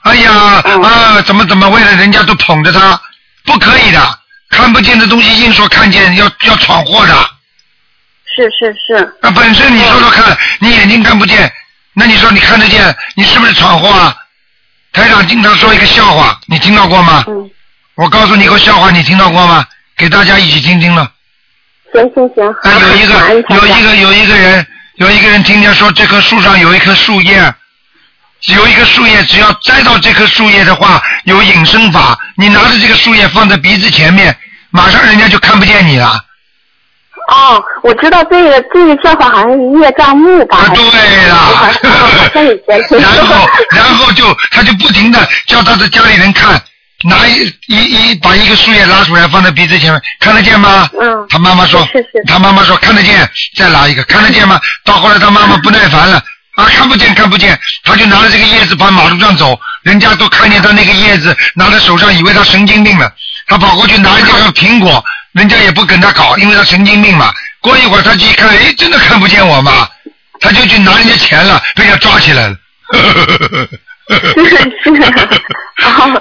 [0.03, 2.99] 哎呀嗯啊，怎么怎么，为了人家都捧着他，
[3.45, 4.19] 不可以的。
[4.49, 7.31] 看不见的东西硬说看见，要要闯祸的。
[8.25, 11.53] 是是是，那本身你说说看，你眼睛看不见，
[12.01, 14.17] 那你说你看得见，你是不是闯祸啊？
[14.91, 17.23] 台长经常说一个笑话，你听到过吗？
[17.29, 17.51] 嗯，
[17.95, 19.63] 我告诉你个笑话，你听到过吗？
[19.99, 21.13] 给大家一起听听了。
[21.93, 27.55] 行行行，啊，有一个有一个有一个人有一个人听见说这棵树上有一棵树叶，
[28.47, 34.35] 有一棵树叶，只要摘到这棵树叶的话，有隐身法，你拿着这个树叶放在鼻子前面，
[34.71, 36.19] 马上人家就看不见你了。
[37.31, 40.59] 哦，我知道这个这个笑话好像是叶障目吧？
[40.59, 40.83] 啊，对
[41.29, 41.71] 了
[42.99, 43.49] 然后。
[43.71, 46.61] 然后就他就不停的叫他的家里人看，
[47.09, 50.91] 拿一一一把一个树叶拉出来放在鼻子前面，看得见吗？
[51.01, 54.61] 嗯他妈妈说是是，他妈妈说看得见，再拿一个，看得见吗？
[54.85, 56.21] 到后来他妈妈不耐烦了。
[56.57, 63.11] 啊，看不见，看不见，他就拿着这个叶子跑马路上走，人家都看见他那个叶子拿在手上，以为他神经病了。
[63.47, 67.33] 他跑过去拿一个苹果，人家也不跟他搞，因为他神经病嘛。
[67.61, 69.89] 过一会儿他去一看，哎，真的看不见我嘛，
[70.41, 72.57] 他就去拿人家钱了，被人家抓起来了。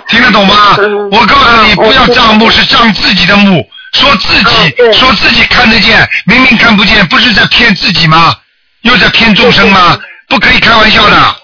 [0.10, 0.76] 听得懂吗？
[0.78, 8.36] 嗯我告诉你，嗯不要账目，是账自己的目，说自己说自己看得见，明明看不见，不是在骗自己吗？
[8.82, 9.98] 又在骗众生吗？
[10.28, 11.36] 不可以开玩笑的。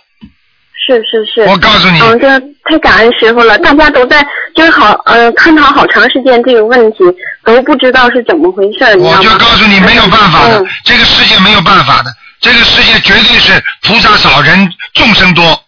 [0.85, 1.41] 是是是。
[1.49, 4.23] 我告诉你，嗯，这太感恩师傅了，大家都在
[4.55, 6.97] 就是好呃探讨好长时间这个问题，
[7.43, 9.29] 都不知道是怎么回事我就？
[9.37, 15.59] 告诉你，没有办法的嗯，这个世界没有办法的，这个世界绝对是菩萨少，人众生多，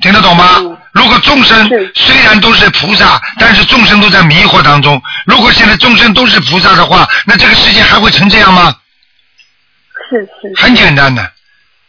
[0.00, 0.76] 听得懂吗嗯？
[0.92, 5.00] 如果众生虽然都是菩萨，但是众生都在迷惑当中。
[5.26, 8.74] 如果现在众生都是菩萨的话，那这个世界还会成这样吗？
[10.08, 10.62] 是是。
[10.62, 11.28] 很简单的，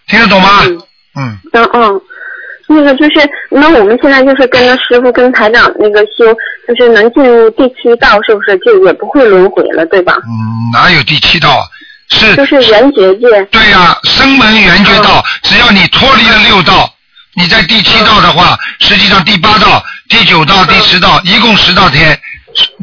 [0.08, 0.50] 听得懂吗？
[0.66, 0.82] 嗯
[1.18, 2.02] 嗯，嗯嗯，
[2.68, 6.26] 那个就是，那我们现在就是跟着师傅跟台长那个修，
[6.68, 10.14] 就是能进入第七道，是不是就也不会轮回了，对吧？
[10.26, 11.64] 嗯，哪有第七道啊？
[12.10, 13.44] 是就是缘觉界。
[13.46, 16.92] 对呀、声闻缘觉道，嗯只要你脱离了六道，
[17.36, 22.20] 你在第七道的话，实际上第八道、第九道、第十道，一共十道天。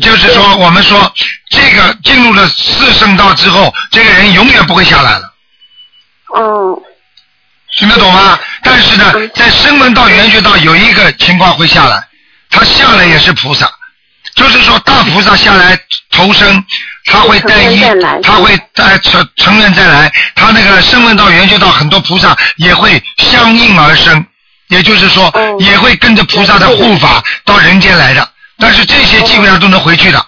[0.02, 1.10] 就是说，我们说
[1.48, 5.32] 这个进入了四圣道之后，这个人永远不会下来了，
[6.34, 6.78] 哦，
[7.78, 8.38] 听得懂吗？
[8.62, 12.02] 但是呢嗯，在声闻道、缘觉道有一个情况会下来，
[12.50, 13.70] 他下来也是菩萨，
[14.34, 15.78] 就是说大菩萨下来
[16.10, 16.64] 投生，
[17.06, 17.80] 他会带一
[18.22, 24.24] 他会带成成人再来，他那个声闻道、缘觉道很多菩萨也会相应而生，
[24.68, 25.56] 也就是说哦。
[25.60, 30.24] 也会跟着菩萨的护法到人间来的，但是这些基本上都能回去的。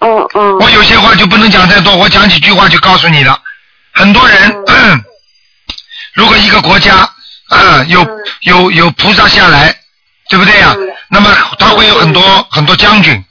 [0.00, 3.38] 我有些话就不能讲太多，我讲几句话就告诉你了。
[3.92, 4.54] 很多人，
[6.14, 7.08] 如果一个国家
[7.50, 8.08] 啊有嗯
[8.42, 9.74] 有有菩萨下来，
[10.28, 13.24] 对不对呀、嗯那么他会有很多很多将军，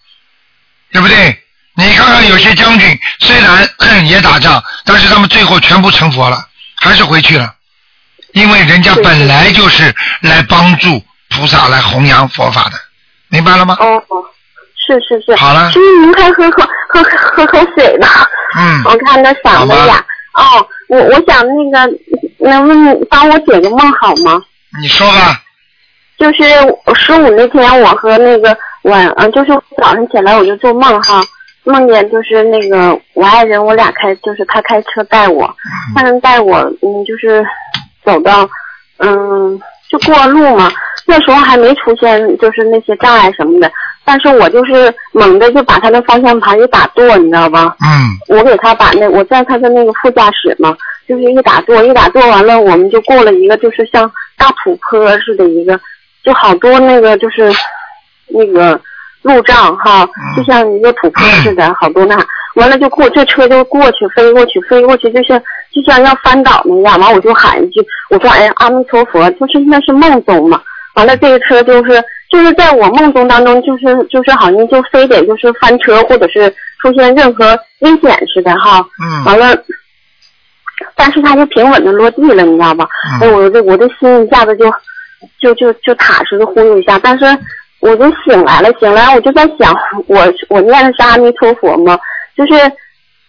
[0.91, 1.41] 对不对？
[1.75, 3.65] 你看看有些将军虽然
[4.05, 6.45] 也打仗，但是他们最后全部成佛了，
[6.81, 7.53] 还是回去了，
[8.33, 12.71] 因为人家本来就是来帮助菩萨来弘扬佛法的，
[13.29, 13.77] 明白了吗？
[13.79, 14.17] 哦哦，
[14.75, 15.33] 是是是。
[15.37, 17.01] 好了师傅您快喝喝喝
[17.31, 18.27] 喝口水吧。
[18.57, 20.05] 嗯，我看他嗓子好哑。
[20.33, 21.93] 哦，我我想那个，
[22.39, 24.41] 能不能帮我解个梦好吗？
[24.81, 25.41] 你说吧。
[26.17, 26.43] 就是
[26.95, 31.21] 十五那天，我和那个晚，嗯，就是早上起来我就做梦哈，
[31.63, 35.49] 梦见就是那个我爱人，我俩开，就是他开车带我，
[35.95, 37.41] 他能带我，嗯，就是
[38.03, 38.49] 走到，
[38.97, 39.57] 嗯，
[39.89, 40.69] 就过路嘛。
[41.05, 43.71] 那时候还没出现就是那些障碍什么的，
[44.03, 47.75] 但是我就是猛的就把他的方向盘给打舵，你知道吧？
[47.81, 50.75] 嗯我给他把那我在他的那个副驾驶嘛，
[51.09, 55.79] 就是一打坐，一打坐完了，我们就过了一个就是像大土坡似的一个，
[56.23, 57.51] 就好多那个就是
[58.27, 58.79] 那个
[59.23, 62.15] 路障哈，就像一个土坡似的，好多那。
[62.55, 65.41] 完了就过这车就过去飞过去飞过去，就像
[65.71, 66.99] 就像要翻倒那样。
[66.99, 70.61] 完我就喊一句，我说哎呀阿弥陀佛，就是那是梦中嘛。
[70.95, 78.85] 完了这个车就是就是在我梦中当中，就是就是好像就非得就是翻车或者是出现任何危险似的哈。
[79.01, 79.55] 嗯完了，
[80.95, 82.87] 但是它就平稳的落地了，你知道吧？
[83.21, 84.65] 我这我这心一下子就
[85.39, 87.25] 就就就踏实的呼噜一下，但是
[87.79, 89.73] 我就醒来了，醒来我就在想，
[90.07, 91.97] 我我念的是阿弥陀佛吗？
[92.35, 92.53] 就是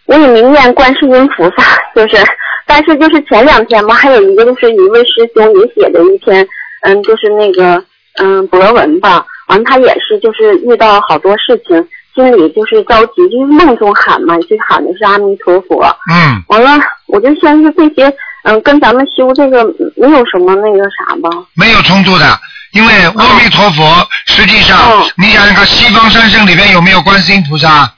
[0.05, 1.63] 我也没念观世音菩萨，
[1.95, 2.17] 就是，
[2.65, 6.45] 但是就是前两天嘛，还有一个就是一位师兄也写的一篇，
[6.81, 7.83] 嗯，就是那个
[8.21, 15.81] 嗯博文吧，完他也是就是遇到好多事情，心里就是着急，就是梦中喊嘛，就喊的是阿弥陀佛。
[16.11, 18.11] 嗯，完了，我就相信这些，
[18.45, 19.63] 嗯，跟咱们修这个
[19.97, 21.29] 没有什么那个啥吧。
[21.53, 22.39] 没有冲突的，
[22.71, 27.93] 因为阿弥陀佛实际上哦你想想看，西方三圣里边有没有观世音菩萨？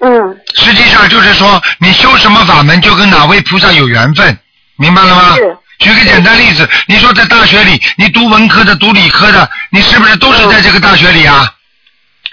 [0.00, 0.10] 嗯，
[0.54, 4.38] 实际上就是说，你修什么法门，就跟哪位菩萨有缘分，
[4.76, 5.34] 明白了吗？
[5.36, 5.56] 是。
[5.78, 11.48] 举个简单例子，你说在大学里，你读文科的、读理科的，你是不是都是在这个大学里啊？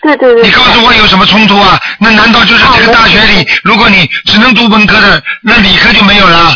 [0.05, 0.43] 对对对。
[0.43, 1.79] 你告诉我有什么冲突啊？
[1.99, 6.53] 那难道就是这个大学里，如果你只能读文科的，那理科就没有了？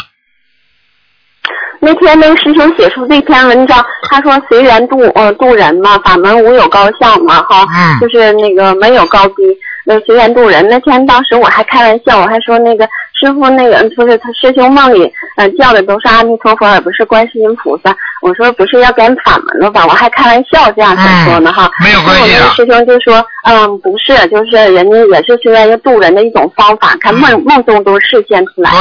[1.82, 9.36] 那天那个师兄写出这篇文章，他说随缘度呃度人嘛，法门无有高下嘛哈，嗯就是那个没有高低，
[9.89, 10.67] 那随缘度人。
[10.69, 12.88] 那天当时我还开玩笑，我还说那个
[13.19, 17.95] 师傅那个就是他师兄梦里呃叫的都是阿弥陀佛，而不是观世音菩萨。
[18.21, 19.84] 我说不是要改法门了吧？
[19.88, 21.65] 我还开玩笑这样子说呢哈。
[21.65, 28.69] 嗯没有关系的结果那个师兄就说嗯不是，就是人家也是随缘度人的一种方法，看梦梦中都实现出来。
[28.69, 28.80] 对，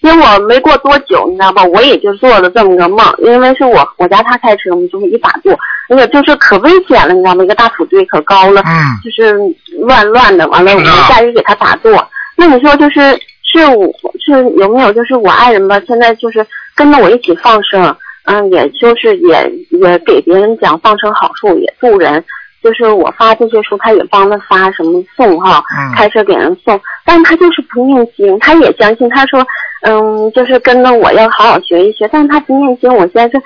[0.00, 5.54] 因为我没过多久，你知道吧，我也就做了这么个梦，因为是我我家他开车，我们就是一打坐，
[5.88, 7.44] 那个就是可危险了，你知道吗？
[7.44, 8.72] 一个大土堆可高了，嗯
[9.04, 9.34] 就是
[9.80, 11.92] 乱乱的，完了我们家里给他打坐。
[12.36, 13.00] 那你说就是
[13.42, 13.92] 是我
[14.24, 15.78] 是有没有就是我爱人吧？
[15.86, 22.24] 现在就是跟着我一起放生，嗯，也就是也也给别人讲放生好处，也助人。
[22.62, 25.94] 就是我发这些书，他也帮着发什么送哈，嗯。
[25.94, 29.44] 开车给人送，但是他就是不念经，他也相信，他说，
[29.82, 33.42] 嗯，就是跟着我要好好学一学，但是他不念经，我现在是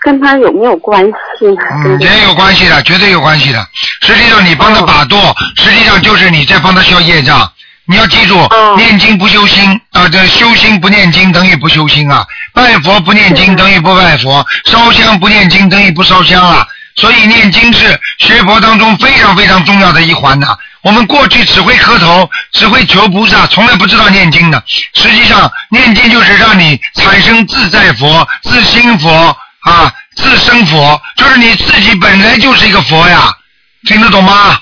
[0.00, 1.46] 跟他有没有关系
[1.84, 3.58] 嗯，也有关系的，绝对有关系的。
[4.02, 5.18] 实际上你帮他把舵，
[5.56, 7.50] 实际上就是你在帮他消业障。
[7.90, 8.74] 你要记住，哦。
[8.76, 16.66] 念经不修心啊，这修心不念经等于不修心啊，拜佛不念经等于不拜佛，烧香不念经等于不烧香啊。
[16.98, 17.86] 所以念经是
[18.18, 24.60] 学佛当中非常非常重要的一环呐、我们过去只会磕头，只会求菩萨，从来不知道念经的。
[24.66, 29.08] 实际上，念经就是让你产生自在佛、自心佛
[29.60, 33.32] 啊、自生佛，就是你自己本来就是一个佛呀，
[33.86, 34.58] 听得懂吗？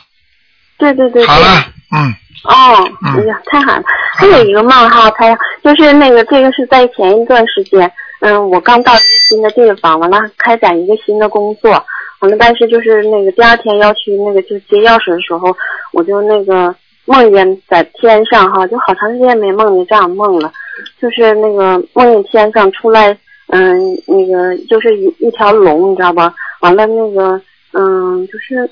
[0.76, 1.26] 对对对对。
[1.26, 1.64] 好了，
[1.96, 3.82] 嗯，哦，嗯哎呀，太好了！
[4.18, 5.26] 还有一个梦哈，他
[5.64, 11.86] 就是那个这个是在前一段时间，嗯，我刚到一个新的地方，完了开展一个新的工作，
[12.20, 15.54] 完了但是就是那个第二天要去那个就接钥匙的时候，
[15.92, 16.74] 我就那个
[17.04, 20.52] 梦见在天上哈，就好长时间没梦见这样梦了，
[21.00, 23.16] 就是那个梦见天上出来，
[23.48, 23.76] 嗯，
[24.06, 26.34] 那个就是一一条龙，你知道吧？
[26.60, 27.40] 完了那个
[27.72, 28.68] 嗯，就是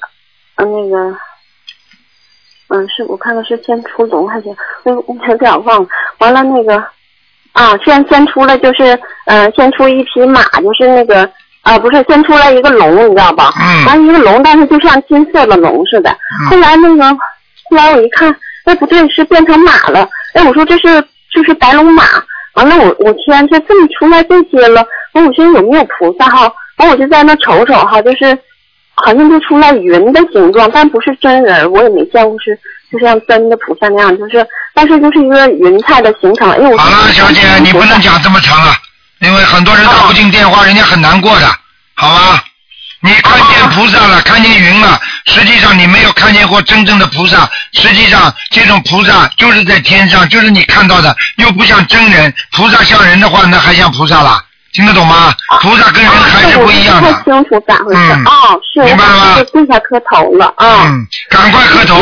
[0.56, 1.16] 嗯那个。
[2.68, 4.46] 嗯，是我看看是先出龙还是
[4.84, 5.88] 那我有点忘了。
[6.18, 6.74] 完了那个
[7.52, 11.30] 啊，先先出来就是嗯、先出一匹马，就是那个
[11.64, 13.52] 啊不是先出来一个龙，你知道吧？
[13.58, 16.16] 嗯完了一个龙，但是就像金色的龙似的。
[16.48, 20.08] 后来那个后来我一看，哎不对，是变成马了。
[20.34, 21.02] 哎，我说这是
[21.34, 22.04] 就是白龙马。
[22.54, 26.52] 完了我我天，这这么出来这些了，完我寻思有没有菩萨哈？
[26.78, 28.38] 完我就在那瞅瞅哈，就是。
[28.96, 32.56] 好像就出来云的形状，但不是真人，我也没见过是
[32.92, 36.48] 就像真的菩萨那样，就是但是就是一个云彩的形成。
[36.48, 38.70] 哎呦，我好了，小姐，你不能讲这么长了，
[39.24, 41.46] 因为很多人打不进电话，人家很难过的，
[41.94, 42.44] 好吧？
[43.00, 47.48] 你看见菩萨了，看见云了，实际上你没有看见过真正的菩萨。
[47.72, 52.32] 实际上，这种菩萨就是在天上，就是你看到的，又不像真人。
[52.52, 54.42] 菩萨像人的话，那还像菩萨啦？
[54.72, 55.34] 听得懂吗？
[55.60, 57.10] 菩萨跟人还是不一样的。
[57.10, 58.00] 啊、太清楚咋回事。
[58.00, 60.86] 嗯哦，是，明白了吗我对下磕头了啊。
[60.86, 61.96] 嗯，赶快磕头。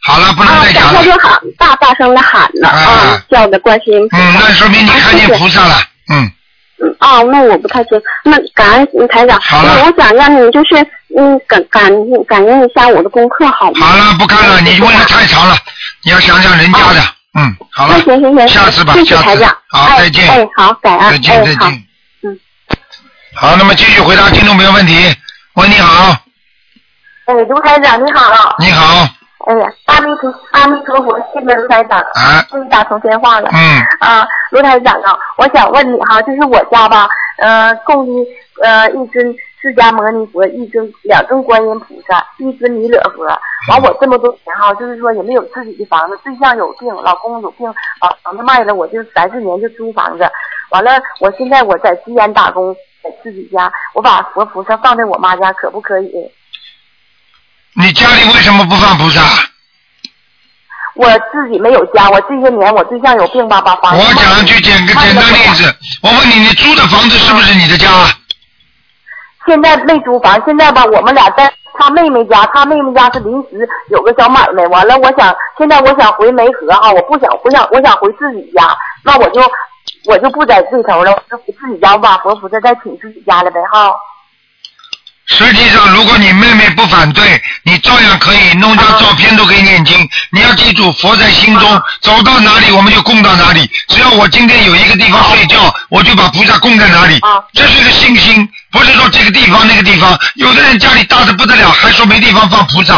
[0.00, 1.04] 好了，不能啊，再讲了。
[1.04, 4.22] 就喊，大大声的喊了啊啊，叫的观世音菩萨。
[4.22, 5.80] 嗯，那说明你看见菩萨了。
[6.10, 6.30] 嗯，
[6.80, 8.00] 嗯哦，那我不太行。
[8.24, 10.76] 那感恩嗯台长，好了那我想让你就是
[11.16, 11.90] 嗯感感
[12.28, 13.86] 感应一下我的功课好吗？
[13.86, 15.56] 好了，不看了，你问的太长了，
[16.04, 17.00] 你要想想人家的。
[17.34, 19.56] 嗯，好了那，行行行，下次吧谢谢下次台长。
[19.70, 21.10] 好哎再见哎，好，感恩。
[21.10, 21.54] 再见，再。
[21.54, 21.84] 见。
[22.22, 22.38] 嗯。
[23.34, 24.94] 好，那么继续回答听众朋友问题。
[25.54, 26.16] 喂，你好，
[27.26, 28.56] 哎，卢台长你好。
[28.58, 29.08] 你好，
[29.48, 33.48] 哎呀，阿弥陀阿弥陀佛，谢谢卢台长，啊，终于打通电话了。
[33.50, 38.12] 嗯，啊，卢台长啊，我想问你哈，就是我家吧，呃，供的
[38.62, 43.24] 呃一尊释迦牟尼佛，一尊两尊观音菩萨，一尊弥勒佛。
[43.70, 47.66] 完我这么多年哈，就是说也没有自己的房子，对象有病，老公有病，
[47.98, 50.30] 把房子卖了，我就三四年就租房子。
[50.72, 50.90] 完了，
[51.20, 56.30] 我现在我在西安打工，在自己家，我把佛菩萨放在我妈家，可不可以？
[57.80, 59.20] 你家里为什么不放菩萨？
[60.96, 65.72] 我自己没有家，我这些年我对象有病吧，把房子我讲句简个简单例子，
[66.02, 67.86] 我问你，你租的房子是不是你的家？
[69.46, 71.48] 现在没租房，现在吧，我们俩在
[71.78, 79.40] 他妹妹家，他妹妹家是临时有个小买卖，完了，我想现在我想回梅河哈，我不想，我想我想回自己家，那我就
[80.06, 83.94] 我就不在这头了，我就回自己家，我把佛菩萨再请自己家了呗哈。
[85.30, 90.08] 实际上，如果你妹妹不反对，你照样可以弄张照片都可以念经。
[90.32, 93.70] 你要记住，佛在心中，走到哪里我们就供到哪里。
[93.88, 97.20] 只要我今天有一个地方睡觉，我就把菩萨供在哪里。
[97.52, 100.18] 这是个信心，不是说这个地方那个地方。
[100.36, 102.94] 有的人家里大的不得了，还说没地方放菩萨。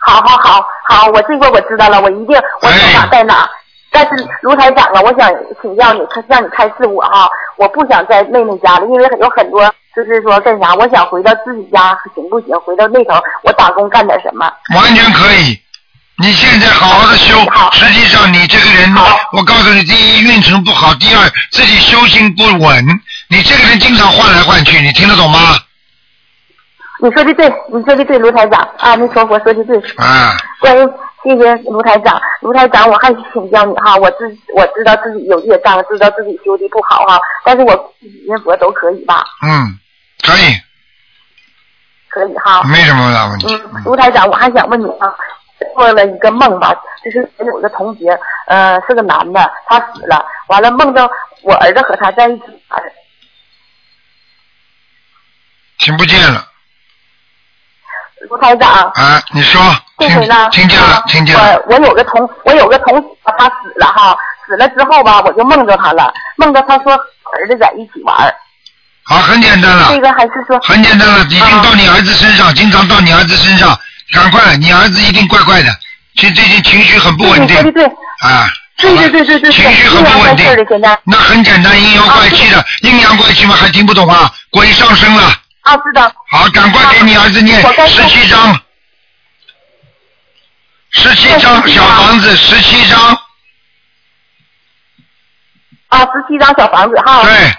[0.00, 3.48] 好好好好，我这个我知道了，我一定我在哪在哪。
[3.92, 5.30] 但是卢台长啊，我想
[5.62, 9.62] 请教你，让你开示我哈，我不想在妹妹家了，因为有很多
[9.94, 12.54] 就是说干啥，我想回到自己家，行不行？
[12.60, 14.50] 回到那头，我打工干点什么？
[14.74, 15.58] 完全可以。
[16.16, 17.36] 你现在好好的修，
[17.72, 18.94] 实际上你这个人，
[19.32, 22.84] 我告诉你，第一运程不好，第二自己修行不稳，
[23.28, 25.38] 你这个人经常换来换去，你听得懂吗？
[27.02, 29.76] 你说的对，你说的对，卢台长啊，你说佛说的对。
[29.96, 30.36] 啊。
[30.60, 30.88] 关于
[31.24, 34.18] 谢谢卢台长，卢台长，我还请教你哈，我自
[34.54, 37.92] 我知道自己有业障，知道自己修的不好哈，但是我
[38.26, 39.24] 念佛都可以吧？
[39.42, 39.76] 嗯，
[40.24, 40.60] 可以。
[42.08, 42.62] 可以哈。
[42.64, 43.54] 没什么大问题。
[43.54, 45.14] 嗯，卢台长，我还想问你啊，
[45.74, 51.10] 做了一个梦吧，就是我有个同学，呃，是个男的，他死了，完了梦到
[51.42, 52.44] 我儿子和他在一起。
[55.78, 56.46] 听不见了。
[58.30, 58.90] 卢台长。
[58.94, 59.60] 啊，你说。
[59.98, 60.48] 这回呢？
[60.50, 61.62] 听见了，听见了。
[61.68, 63.08] 我我有个同我有个同学，
[63.38, 64.16] 他死了哈，
[64.46, 68.34] 死了之后吧，我就梦着他了，梦着他说儿子在一起玩。
[69.06, 69.92] 好，很简单了。
[69.92, 70.58] 这个还是说。
[70.60, 73.78] 很简单了，已经到你儿子身上，经常到你儿子身上，
[74.12, 75.70] 赶快，你儿子一定怪怪的，
[76.16, 77.62] 其实最近情绪很不稳定。
[77.62, 77.84] 对对对。
[77.84, 78.48] 啊。
[78.76, 79.52] 对对对对对。
[79.52, 80.46] 情绪很不稳定。
[81.04, 84.32] 那很简单，阴阳怪气的，阴阳怪气嘛，还听不懂啊？
[84.50, 85.22] 鬼上身了。
[85.60, 86.10] 啊，知道。
[86.30, 88.58] 好，赶快给你儿子念十七章。
[90.90, 92.98] 十七张小房子，十七张。
[95.88, 97.22] 啊，十七张小房子哈。
[97.22, 97.52] 对，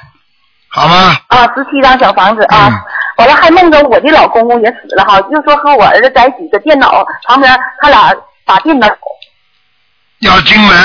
[0.76, 1.16] 好吗？
[1.28, 2.70] 啊，十七张小房子啊。
[3.16, 8.14] 完了还梦着我的老公公也死了哈，就说和我儿子在一起在电脑旁边，他俩
[8.46, 8.86] 打电脑。
[10.20, 10.78] 要经文，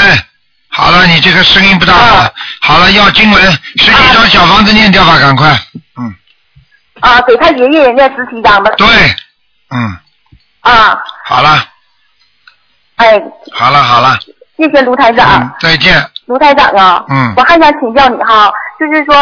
[0.68, 2.32] 好了，你这个声音不大好。
[2.60, 3.42] 好了，要经文，
[3.76, 5.50] 十七张小房子念掉吧，赶快。
[5.98, 6.14] 嗯。
[7.00, 8.70] 啊，给他爷爷也念十七张吧。
[8.78, 8.86] 对，
[9.70, 9.98] 嗯。
[10.60, 11.02] 啊。
[11.24, 11.64] 好了。
[12.94, 13.20] 哎，
[13.52, 14.16] 好了好了，
[14.56, 16.00] 谢谢卢台长，再见。
[16.26, 19.14] 卢台长啊，嗯，我还想请教你哈，就是说，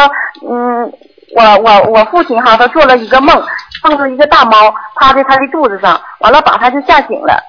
[0.49, 0.89] 嗯，
[1.35, 3.35] 我我我父亲哈，他做了一个梦，
[3.83, 7.43] 梦到一个大猫趴在他的肚子上，完了把他就吓醒了。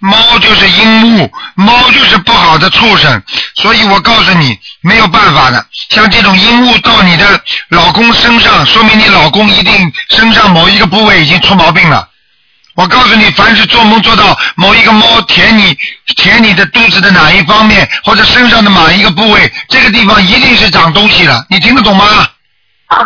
[0.00, 3.20] 猫就是阴物，猫就是不好的畜生，
[3.56, 5.64] 所以我告诉你，没有办法的。
[5.90, 7.24] 像这种阴物到你的
[7.70, 12.06] 老公身上，说明你老公一定身上某一个部位已经出毛病了。
[12.78, 15.76] 我告诉你，凡是做梦做到某一个猫舔你、
[16.14, 21.44] 舔你的肚子的哪一方面，或者身上的哪一个部位，这个地方一定是长东西了。
[21.50, 22.06] 你听得懂吗？
[22.86, 22.98] 啊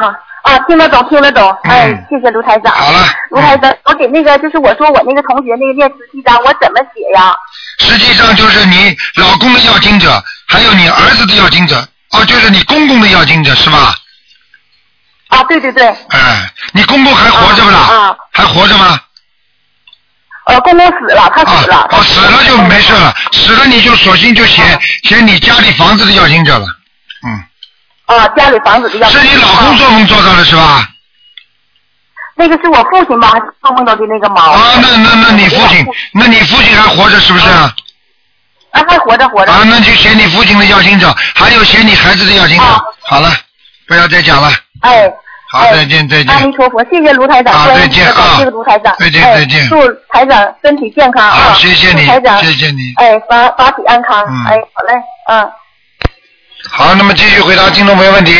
[0.43, 1.51] 啊，听得懂，听得懂。
[1.63, 2.75] 哎，谢谢卢台长。
[2.75, 7.35] 好了，卢台长，我给那个就是我说我那个同学那个念十七章，我怎么写呀？
[7.79, 13.95] 实际上就是你老公的要经者，还有你儿子的要经者，哦，就是你公公的要经者是吧？
[15.29, 15.87] 啊，对对对。
[16.11, 17.79] 哎，你公公还活着不啦？
[17.79, 19.01] 啊，还活着吗？
[20.45, 21.87] 呃，公公死了，他死了。
[21.93, 24.63] 哦，死了就没事了，死了你就索性就写
[25.05, 26.67] 写你家里房子的要经者了，
[27.27, 27.45] 嗯。
[28.07, 29.09] 啊，家里房子的要。
[29.09, 30.89] 是你老公做梦做到的是吧？
[32.35, 33.31] 那个是我父亲吧，
[33.63, 34.51] 做梦到的那个猫。
[34.51, 37.49] 啊，那那那你父亲，那你父亲还活着是不是？
[37.49, 37.73] 啊，
[38.73, 39.53] 还活着活着。
[39.53, 42.65] 啊，那就写你父亲的要经者，还有写你孩子的要经者。
[43.05, 43.31] 好了，
[43.87, 44.51] 不要再讲了。
[44.81, 45.13] 哎。
[45.53, 46.35] 好，再见再见。
[46.35, 47.53] 阿弥陀佛，谢谢卢台长。
[47.53, 48.37] 啊，再见啊。
[48.39, 48.97] 谢谢卢台长。
[48.99, 49.69] 再见再见。
[49.69, 49.77] 祝
[50.09, 51.53] 台长身体健康啊！
[51.53, 52.95] 谢谢你，台长，谢谢你。
[52.97, 54.25] 哎，发发体安康。
[54.27, 54.47] 嗯。
[54.47, 54.95] 哎，好嘞，
[55.29, 55.53] 嗯。
[56.71, 58.33] 好，那么继续回答听众朋友问题。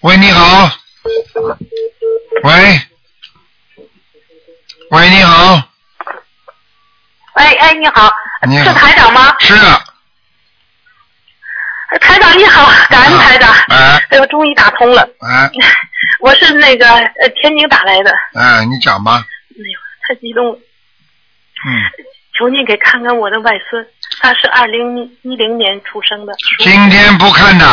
[0.00, 0.70] 喂，你好。
[2.44, 2.80] 喂。
[4.90, 5.62] 喂，你好。
[7.34, 8.10] 喂，哎，你好。
[8.48, 8.64] 你好。
[8.64, 9.36] 是台长吗？
[9.38, 9.54] 是。
[11.98, 13.50] 台长你好，感恩台长。
[13.68, 14.00] 哎。
[14.10, 15.02] 哎呦，终于打通了。
[15.02, 15.50] 哎。
[16.20, 18.12] 我是那个呃天津打来的。
[18.34, 19.24] 哎，你讲吧。
[19.50, 20.54] 哎呦，太激动了。
[20.54, 21.68] 嗯。
[22.38, 23.86] 求您给看看我的外孙，
[24.20, 26.32] 他是二零一零年出生的。
[26.60, 27.66] 今天不看的。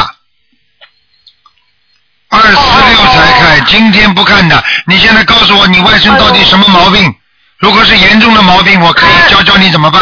[2.30, 4.62] 二四六才看，今天不看的。
[4.86, 7.16] 你现在告诉我，你外孙到底什么毛病？
[7.60, 10.02] 如果是严重的毛病，我可以教教你怎么办。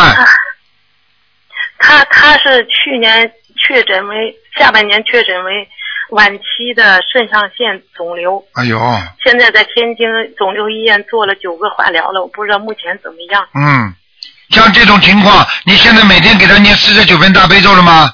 [1.77, 5.67] 他他是去年确诊为下半年确诊为
[6.11, 8.77] 晚期的肾上腺肿瘤，哎呦，
[9.23, 13.47] 现在在天津肿瘤医院做了九个化疗了，我不知道目前怎么样。
[13.53, 13.93] 嗯，
[14.49, 18.11] 像这种情况，你现在每天给他念四十九遍大悲咒了吗？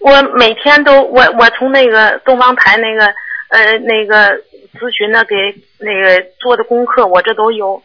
[0.00, 3.06] 我每天都我我从那个东方台那个
[3.48, 4.36] 呃那个
[4.74, 5.36] 咨询的给
[5.78, 7.82] 那个做的功课，我这都有。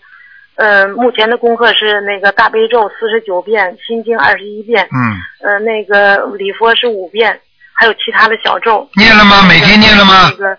[0.57, 7.39] 呃，目前的功课是那个大悲咒四十九遍，心经二十一遍，嗯，呃，那个礼佛是五遍，
[7.73, 8.89] 还有其他的小咒。
[8.95, 9.43] 念了吗？
[9.47, 10.37] 每天念了吗那？
[10.37, 10.57] 个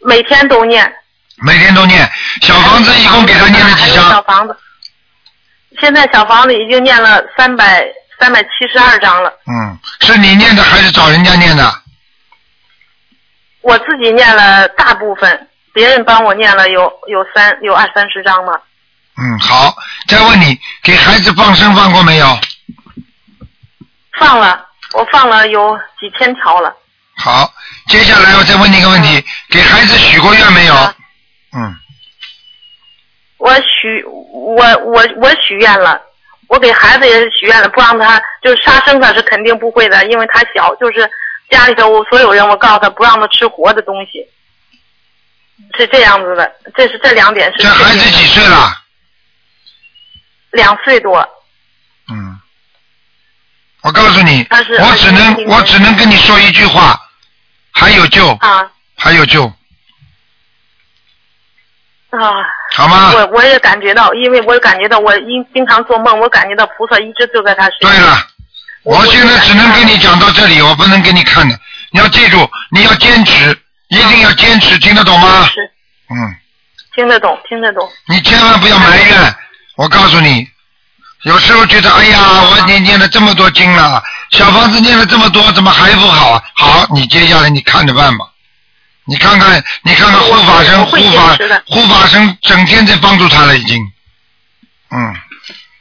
[0.00, 0.90] 每天都念。
[1.44, 2.00] 每天都念。
[2.40, 4.22] 小房子一共给他念了几张小？
[4.22, 4.56] 房子，
[5.78, 7.86] 现在小房子已经念了三百
[8.18, 11.70] 三百七十二章了，嗯，是你念的还是找人家念的？
[13.60, 18.62] 我自己念了大部分，别人帮我念了有有三有二三十章吧。
[19.20, 19.74] 嗯，好。
[20.06, 22.38] 再问你，给孩子放生放过没有？
[24.18, 26.74] 放了，我放了有几千条了。
[27.16, 27.52] 好，
[27.88, 30.74] 接下来我再问你一个问题，给孩子许过愿没有？
[30.74, 30.94] 啊
[31.52, 31.74] 嗯，
[33.38, 36.00] 我许我我我许愿了，
[36.48, 41.10] 我给孩子也是许愿了，不让他就是杀生，他是肯定不会的，因为他小，就是
[41.50, 44.24] 家里头所有人，我告诉他不让他吃活的东西，
[45.76, 46.52] 是这样子的。
[46.76, 48.82] 这是这两点是这孩子几岁了？
[50.50, 51.18] 两岁多，
[52.10, 52.38] 嗯，
[53.82, 57.00] 我告诉你，我只能我只能跟你说一句话，
[57.72, 59.46] 还有救，啊还有救，
[62.10, 62.20] 啊！
[62.74, 63.12] 好吗？
[63.14, 67.92] 我我也感觉到，因为我感觉到我因经常做梦，我感觉到菩萨一直就在他身边。
[67.92, 68.26] 对了，
[68.82, 71.58] 我现在只能跟你讲到这里，我不能给你看的。
[71.90, 75.46] 你要记住，你要坚持，一定要坚持，听得懂吗？
[75.46, 75.70] 是
[76.10, 76.36] 嗯，
[76.94, 77.88] 听得懂，听得懂。
[78.06, 79.36] 你千万不要埋怨。
[79.78, 80.44] 我告诉你，
[81.22, 82.18] 有时候觉得，哎呀，
[82.50, 84.02] 我念念了这么多经了，
[84.32, 86.42] 小房子念了这么多，怎么还不好啊？
[86.56, 88.26] 好，你接下来你看着办吧。
[89.04, 93.78] 你看看，你看看护法神，护法护法神整天在帮助他了，已经。
[94.90, 95.14] 嗯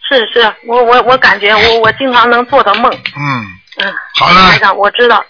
[0.07, 2.93] 是是，我我我感觉我我经常能做到梦。
[2.93, 3.45] 嗯，
[3.77, 5.25] 嗯，好了台，长，我知道。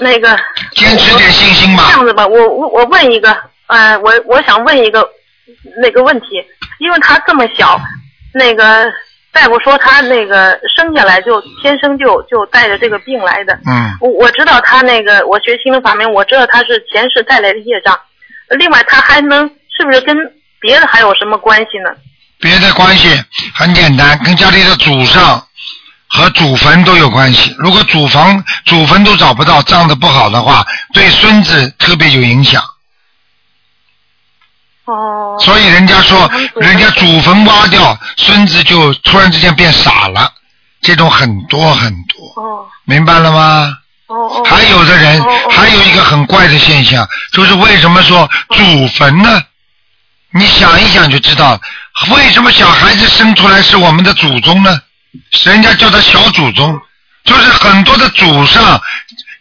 [0.00, 0.36] 那个
[0.72, 1.92] 坚持点信心吧这。
[1.92, 3.34] 样子吧，我我我问一个，
[3.68, 5.08] 呃，我我想问一个
[5.80, 6.26] 那个问题，
[6.78, 7.80] 因为他这么小，
[8.32, 8.84] 那个
[9.32, 13.54] 大夫说他那个生下来就天生就就带着这个病来的。
[13.66, 17.98] 嗯我我知道他那个，我学心灵法门，我知道他是前世带来的业障。
[18.58, 19.46] 另外，他还能
[19.76, 20.16] 是不是跟
[20.60, 21.90] 别的还有什么关系呢？
[22.38, 23.08] 别的关系
[23.54, 25.42] 很简单，跟家里的祖上
[26.08, 27.54] 和祖坟都有关系。
[27.58, 32.62] 如果祖房、祖坟都找不到，葬的不好的话，对孙子特别有影响。
[34.86, 35.36] 哦。
[35.40, 40.32] 所以人家说人家祖坟挖掉，孙子就突然之间变傻了，
[40.80, 43.76] 这种很多很多，哦明白了吗？
[44.06, 44.44] 哦哦。
[44.44, 49.42] 还有的人还有一个很怪的现象，就是为什么说祖坟呢？
[50.32, 51.60] 你想一想就知道了，
[52.14, 54.78] 为什么小孩子生出来是我们的祖宗呢？
[55.44, 56.78] 人家叫他小祖宗，
[57.24, 58.78] 就是很多的祖上，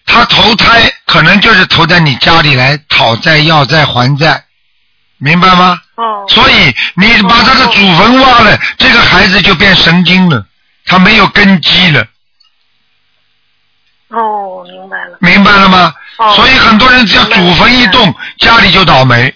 [0.05, 4.44] 他投胎可能就是投在你家里来讨债、要债、还债，
[5.17, 5.79] 明白吗？
[5.95, 6.25] 哦。
[6.27, 10.45] 所以你把他的祖坟挖了，这个孩子就变神经了，
[10.85, 12.05] 他没有根基了。
[14.09, 15.17] 哦，明白了。
[15.21, 15.93] 明白了吗？
[16.17, 19.33] 哦所以很多人只要祖坟一动，家里就倒霉。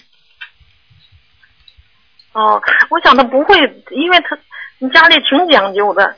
[2.32, 3.56] 哦，我想他不会，
[3.90, 4.38] 因为他
[4.78, 6.16] 你家里挺讲究的，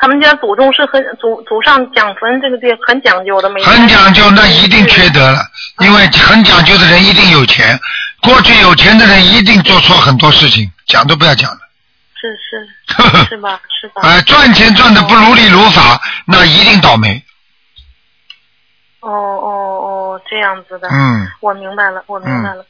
[0.00, 5.40] 他们家祖宗是很祖祖上讲坟这个地很讲究的，每天很讲究，那一定缺德了，
[5.80, 7.78] 因为很讲究的人一定有钱，
[8.22, 11.58] 过去有钱的人一定做错很多事情，讲都不要讲了。
[12.20, 14.02] 是是 是吧是吧？
[14.02, 17.22] 哎，赚钱赚的不如理如法，那一定倒霉。
[19.00, 19.48] 哦哦
[20.18, 20.88] 哦，这样子的。
[20.88, 21.28] 嗯。
[21.40, 22.64] 我明白了，我明白了。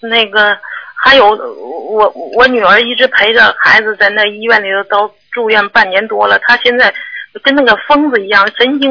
[0.00, 0.56] 那个
[0.94, 6.92] 还有我我女儿一直陪着孩子在那医院里头都住院半年多了，他现在
[7.44, 8.90] 跟那个疯子一样，神经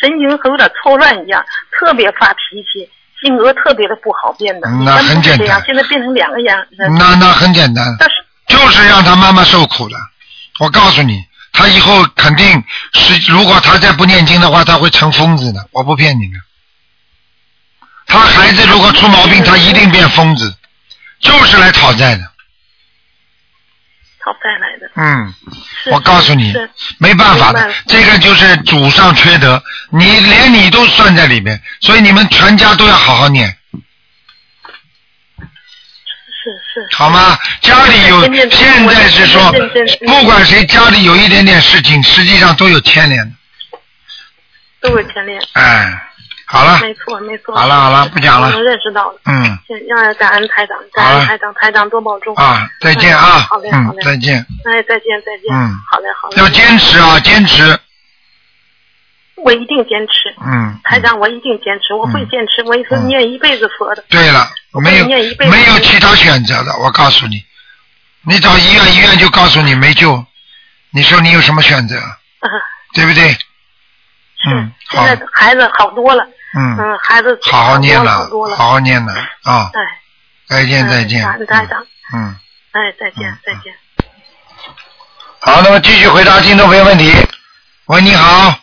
[0.00, 2.90] 神经和有点错乱一样，特别发脾气，
[3.22, 4.68] 性格特别的不好变得。
[4.68, 6.66] 嗯那很简单现在变成两个样。
[6.98, 8.16] 那那很简单，但是
[8.48, 9.96] 就是让他妈妈受苦了。
[10.58, 11.22] 我告诉你，
[11.52, 15.64] 他以后肯定是，如果他再不念经的话，他会成疯子的。
[15.70, 16.34] 我不骗你的。
[18.06, 20.52] 他孩子如果出毛病，他一定变疯子，
[21.20, 22.33] 就是来讨债的。
[24.96, 25.34] 嗯，
[25.90, 26.54] 我告诉你，
[26.98, 33.56] 没办法的这个就是祖上缺德，你连你都算在里面，所以你们全家都要好好念，
[35.36, 36.96] 是是。
[36.96, 37.36] 好吗？
[37.60, 39.52] 家里有现在是说
[40.06, 43.36] 不管谁家里有一点点事情，实际上都有牵连的。
[44.80, 45.40] 都有牵连。
[45.54, 46.08] 哎，
[46.46, 47.54] 好了，没错没错。
[47.54, 49.18] 好了好了不讲了我能认识到了。
[49.24, 52.34] 嗯先让感恩台长，感恩台长，台长多保重。
[52.36, 54.02] 啊，再见啊哎好嘞，好嗯，嘞。
[54.02, 55.54] 再见，哎，再见再见。
[55.54, 56.36] 嗯好嘞好嘞。
[56.42, 57.78] 要坚持啊，坚持，
[59.36, 60.34] 我一定坚持。
[60.44, 60.78] 嗯。
[60.84, 64.04] 台长，我一定坚持，我会嗯坚持，我是念一辈子佛的。
[64.08, 64.48] 对了，
[64.82, 67.42] 没有念一辈子没有其他选择的，我告诉你，
[68.22, 70.24] 你找医院，医院就告诉你没救，
[70.90, 72.48] 你说你有什么选择，啊，
[72.94, 73.28] 对不对？
[73.32, 76.22] 是嗯，好，现在孩子好多了，
[76.56, 79.12] 嗯，嗯，孩子好好念了了，好好好念了
[79.44, 79.70] 啊！
[79.74, 79.80] 哎，
[80.48, 81.22] 再见，嗯再见。
[81.22, 82.36] 感恩台长，嗯，
[82.72, 83.74] 哎，再见嗯，再见。
[85.40, 87.12] 好，那么继续回答听众朋友问题。
[87.86, 88.54] 喂，你好，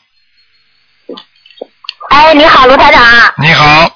[2.09, 3.03] 哎，你好，卢台长。
[3.37, 3.91] 你好，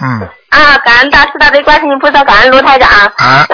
[0.00, 2.88] 嗯，啊，感恩大慈大悲观世音菩萨，感恩卢台长。
[2.90, 3.46] 啊，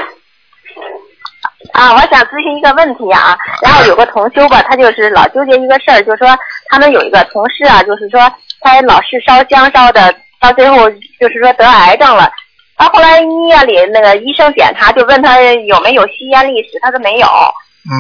[1.75, 6.37] 啊，我想咨询一个问题啊，然后有个同修吧，他就是老纠结一个事儿，就是说
[6.69, 8.21] 他们有一个同事啊，就是说
[8.63, 10.89] 他老是烧香烧的，到最后
[11.21, 12.31] 就是说得癌症了。
[12.77, 17.27] 他后来医院里那个医生检查，就问他有没有吸烟历史，他说没有。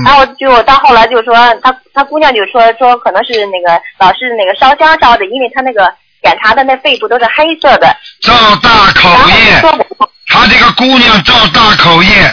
[0.04, 5.92] 然嗯，后就到后来就说他他姑娘就说说可能是那个老是那个烧香烧的，因为他那个
[6.22, 7.94] 检查的那肺部都是黑色的。
[8.20, 9.86] 赵大口然后就业，
[10.28, 12.32] 他这个姑娘赵大口业，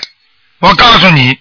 [0.60, 1.36] 我告诉你，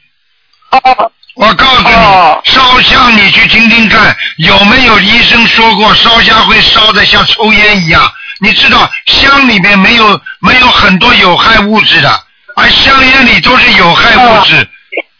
[0.70, 8.12] 哦我告诉你，哦烧香你去听听看，有没有医生说过烧香会烧的像抽烟一样？
[8.40, 12.22] 你知道香里面没有没有很多有害物质的，
[12.56, 14.68] 而香烟里都是有害物质，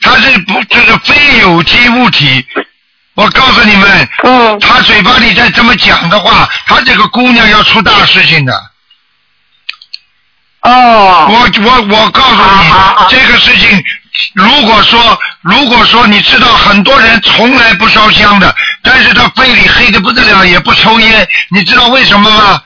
[0.01, 2.45] 它是不就是非有机物体。
[3.15, 8.53] 我告诉你们，嗯他嘴巴里再这么讲的话，他这个姑娘要出大事情的。
[10.63, 12.71] 哦我我我告诉你，
[13.09, 13.85] 这个事情，
[14.35, 22.63] 如果说如果说你知道很多人从来不烧香的，但是他肺里黑的不得了，也不抽烟，你知道为什么吗？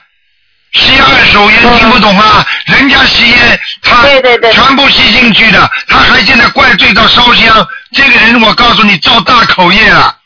[0.73, 4.03] 吸二手烟听不懂啊，人家吸烟他
[4.51, 10.17] 全部吸进去的，他还现在怪罪到烧香，这个人我告诉你造大口业了。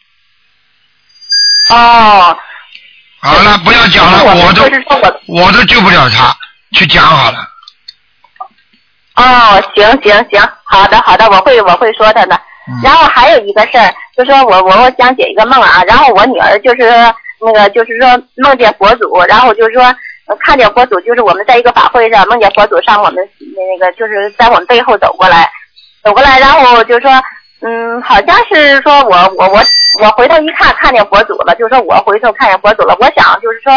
[1.70, 2.38] 哦，
[3.20, 4.64] 好了，不要讲了，我我都
[5.28, 6.34] 我都救不了他，
[6.72, 7.40] 去讲好了。
[9.18, 12.36] 哦，行行行，好的好的，我会我会说他的。
[12.70, 16.84] 嗯然后还有一个事儿，就说我我我想解一个梦啊，然后我女儿就是
[17.40, 19.84] 那个就是说梦见佛祖，然后就是说
[20.28, 23.16] 呃看见佛祖，就是我们在一个法会上梦见佛祖上我们
[23.56, 25.50] 那个就是在我们背后走过来，
[26.04, 27.10] 走过来，然后就说
[27.62, 29.60] 嗯，好像是说我我我
[30.04, 33.74] 我回头一看看见佛祖了，就是说我回头看见佛祖了，我想就是说。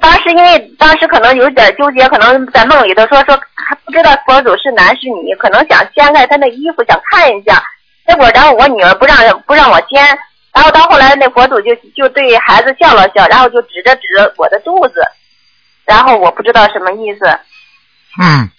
[0.00, 7.62] 当时因为当时可能有点纠结，可能在梦里头说说还不知道佛祖是男是女，可能想掀开他那衣服想看一下，
[8.06, 10.18] 结果然后我女儿不让不让我掀，
[10.52, 14.94] 然后到后来那佛祖就就对孩子笑了笑，然后就指着指着我的肚子，
[15.84, 17.38] 然后我不知道什么意思。
[18.20, 18.50] 嗯，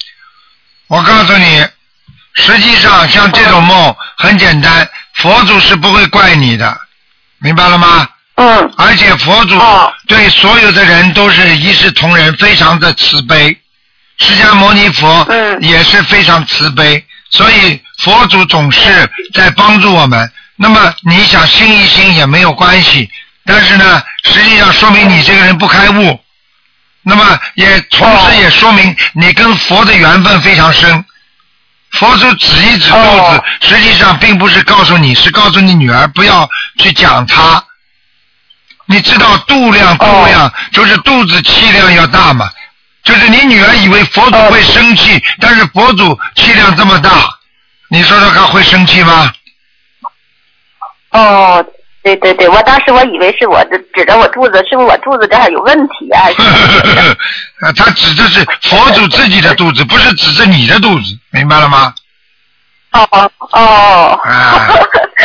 [0.88, 1.66] 我告诉你，
[2.34, 6.78] 实际上像这种梦很简单，佛祖是不会怪你的，
[7.40, 8.08] 明白了吗？
[8.42, 13.56] 嗯而且佛祖哦对所有的人都是一视同仁，非常的慈悲。
[14.18, 20.32] 释迦牟尼佛嗯也是非常慈悲，所以佛祖总是在帮助我们。
[20.56, 23.10] 那么你想信一信也没有关系，
[23.46, 26.20] 但是呢，实际上说明你这个人不开悟，
[27.04, 31.04] 那么也同时也说明你跟佛的缘分非常深。
[31.94, 37.64] 佛祖指一指肚子哦，实际上并不是告诉你，是告诉你女儿不要去讲他。
[38.92, 42.50] 你知道肚量度量、就是肚子气量要大嘛？
[43.04, 47.10] 就是你女儿以为佛祖会生气，但是佛祖气量这么大，
[47.90, 49.34] 你说说看会生气吗？
[51.10, 51.66] 哦，
[52.04, 56.30] 对对对，我当时我以为是我的指着我肚子，是不是我肚子这儿有问题啊？
[57.76, 61.94] 他指的是佛祖自己的肚子，不是指着你的肚子，明白了吗？
[62.92, 64.68] 哦哦哦，啊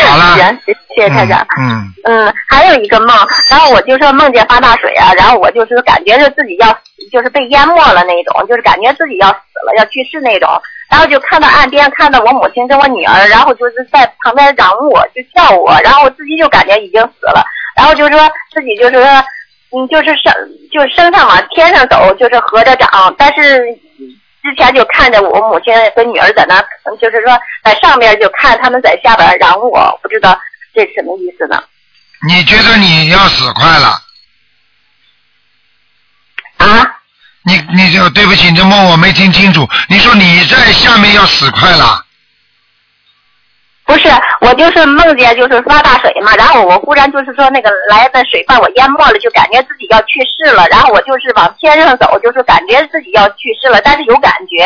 [0.06, 0.58] 好了行，
[0.96, 1.46] 谢谢台长。
[1.58, 3.08] 嗯嗯，还有一个梦，
[3.50, 6.72] 然后我就说梦见发大水啊，然后我就是感觉是自己要
[7.12, 10.48] 就是被淹没了那种，就是感觉自己要死了要去世那种，
[10.90, 17.44] 然后就看到岸边看到我母亲跟我女儿，然后就是在旁边嚷我，就叫我，然后我自己就感觉已经死了，
[17.76, 18.18] 然后就说
[18.54, 19.04] 自己就是说，
[19.72, 20.32] 嗯，就是升
[20.72, 23.58] 就是升上往天上走，就是合着长，但是
[24.42, 26.58] 之前就看着我母亲和女儿在那，
[27.00, 30.38] 就是说在上面就看他们在下边嚷我，不知道
[30.76, 31.62] 这是什么意思呢？
[32.28, 34.02] 你觉得你要死快了？
[36.58, 36.92] 啊？
[37.42, 39.68] 你你就对不起，你这梦我没听清楚。
[39.88, 42.04] 你说你在下面要死快了？
[43.84, 44.08] 不是，
[44.40, 54.64] 我就是梦见就是发大水嘛，然后我忽然就是说那个来的水把我淹没了，就感觉自己要去世了，然后我就是往天上走，就是感觉自己要去世了，但是有感觉，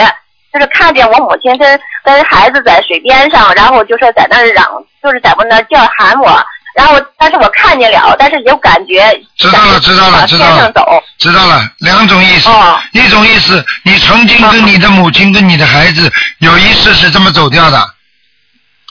[0.53, 4.67] 就是看见我母亲跟跟孩子在水边上，然后就说在那儿嚷，
[5.03, 6.45] 就是在我那儿叫喊我，
[6.75, 10.73] 然后但是我看见了，但是有感觉，知道了，知道了，知道了
[11.19, 11.71] 知道了。
[11.79, 17.95] 两种意思，哦一种意思，你曾经跟你的母亲跟你的孩子有一次是这么走掉的。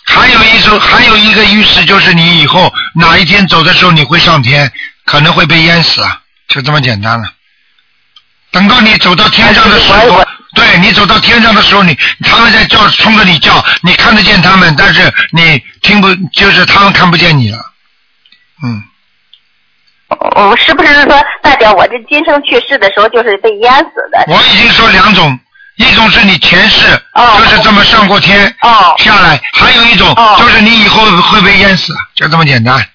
[0.05, 4.71] 还有一种，还有一个意思就是你以后哪一天走的时候你会上天，
[5.05, 7.27] 可能会被淹死啊，就这么简单了。
[8.51, 10.25] 等到你走到天上的时候
[10.59, 15.01] 对你走到天上的时候，你他们在叫冲着你叫，你看得见他们，但是
[15.31, 17.57] 你听不，就是他们看不见你了。
[18.61, 18.83] 嗯，
[20.35, 24.25] 嗯，是不是说代表我这今生去世的时候就是被淹死的？
[24.27, 25.39] 我已经说两种，
[25.77, 32.85] 一种是你前世哦就是这么上过天哦下来，还有一种哦就是你以后会被淹死，就这么简单。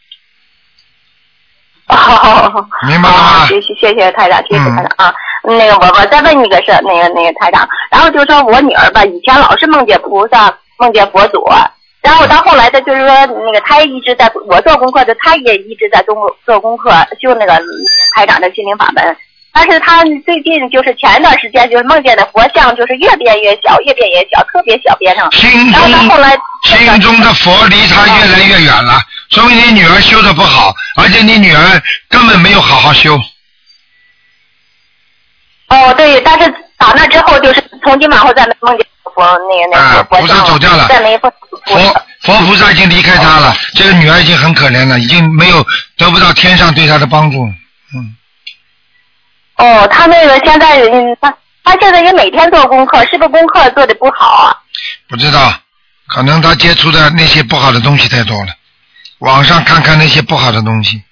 [1.88, 5.14] 哦， 明白了吗谢谢谢谢台长，谢谢嗯台长啊。
[5.46, 11.44] 那个我我再问你个事，那个那个台长，然后就说我女儿吧，以前老是梦见菩萨，梦见佛祖，
[12.02, 16.14] 然后到后来的就是说那个她也一直在我做功课的，她也一直在做
[16.46, 17.64] 做功课，修那个那个
[18.14, 19.16] 台长的心灵法门。
[19.52, 25.30] 但是她最近就是前一段时间就是梦见的佛像，就是越变越小，越变越小，特别小边上。
[25.32, 26.30] 心然后到后来
[26.64, 28.98] 心中的佛离她越来越远了，
[29.34, 33.20] 说明你女儿修的不好，而且你女儿根本没有好好修。
[35.66, 41.28] 哦，对，但是打那之后，就是从今往后再没梦见佛那个那啊个佛菩萨走掉了再没佛
[41.66, 41.76] 佛
[42.20, 45.66] 佛菩萨已经离开他了，这个女儿已经很可怜了，已经没有
[45.96, 47.44] 得不到天上对她的帮助。
[47.92, 48.16] 嗯，
[49.56, 54.56] 哦，他那个现在嗯，他他现在也每天做功课，是不是功课做的不好啊？
[55.08, 55.52] 不知道，
[56.06, 58.52] 可能他接触的那些不好的东西太多了，
[59.24, 61.02] 网上看看那些不好的东西。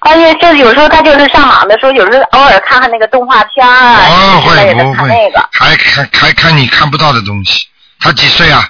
[0.00, 5.48] 而且就是有时候他就是上网的时候，有时候偶尔看看那个动画片啊哦，之类的，会不会看那个。
[5.52, 7.66] 还看还看你看不到的东西？
[8.00, 8.68] 他几岁啊？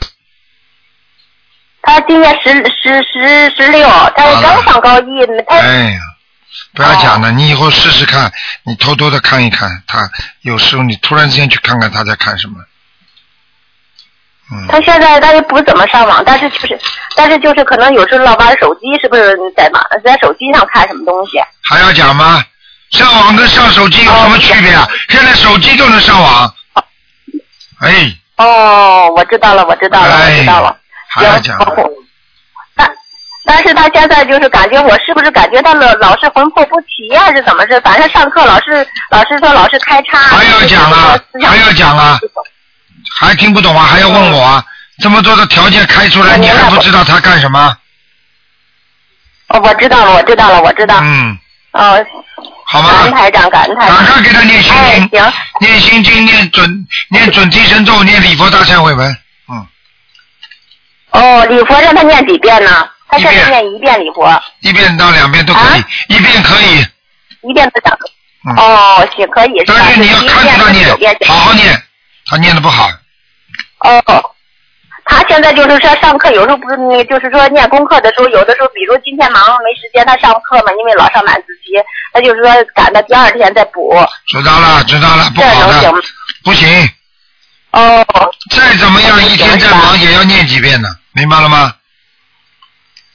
[1.83, 6.01] 他今年十十十十六，他刚上高一，他哎呀，
[6.73, 8.33] 不要讲了，哦你以后试试看，
[8.63, 10.09] 你偷偷的看一看，他
[10.43, 12.55] 有时候你突然之间去看看他在看什么。
[14.55, 16.79] 嗯，他现在他也不怎么上网，但是就是
[17.17, 21.39] 但是就是可能有时候老玩手机，是不是在网在手机上看什么东西？
[21.63, 22.43] 还要讲吗？
[22.91, 24.87] 上网跟上手机有什么区别啊？
[25.09, 26.55] 现在手机都能上网。
[27.81, 30.77] 哎，哦，我知道了，我知道了，我知道了。
[31.09, 31.59] 还要讲？
[32.77, 32.89] 但
[33.45, 37.81] 但是他现在就是感觉我是不是感觉他老老是魂魄不齐呀、是怎么是？
[37.81, 40.19] 反正上课老是老师说老是开叉。
[40.19, 42.19] 还要讲啊还要讲啊
[43.17, 43.85] 还听不懂啊？
[43.87, 44.65] 还要问我啊？
[45.01, 47.77] 这么多的条件开出来，你还不知道他干什么？
[49.49, 50.99] 哦，我知道了，我知道了，我知道。
[51.03, 51.39] 嗯，
[51.73, 52.07] 哦，
[52.65, 53.19] 好感恩吗？
[53.19, 53.97] 台长，感恩台长。
[53.97, 59.17] 赶快给他念心哎，经，行，念心经，念准，念准提神咒，念礼佛大忏悔文。
[59.49, 59.67] 嗯，
[61.11, 62.89] 哦，礼佛让他念几遍呢？
[63.09, 66.87] 他现在念一遍礼佛，一遍到两遍都可以，啊一遍可以。
[67.49, 67.97] 一遍不讲。
[68.47, 69.63] 嗯哦，行，可以？
[69.67, 70.89] 但是你要看着他念，
[71.27, 71.83] 好好念。
[72.35, 72.91] 他念的不好，
[73.79, 74.03] 哦，
[75.05, 81.79] 他现在就是说上课，有时候不是那，就是说念功课的时候，有的时候，比如今天忙没时间，他上课嘛，因为老上晚自习，
[82.13, 83.95] 他就是说赶到第二天再补，
[84.27, 86.07] 知道了，知道了，不这好能行吗的，？
[86.43, 86.91] 不行。
[87.71, 88.05] 哦，
[88.51, 91.73] 再怎么样，一天再忙也要念几遍呢，明白了吗？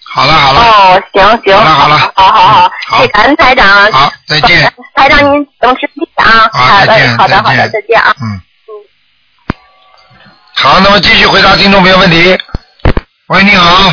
[0.05, 4.73] 好了好了，哦，行行，好了好了好好好，好谢谢感恩台长，好，再见。
[4.95, 8.15] 台长您等身体啊，好再见好的好的，再见啊。
[8.21, 8.39] 嗯。
[10.61, 12.37] 好，那么继续回答听众朋友问题。
[13.27, 13.87] 喂，你好，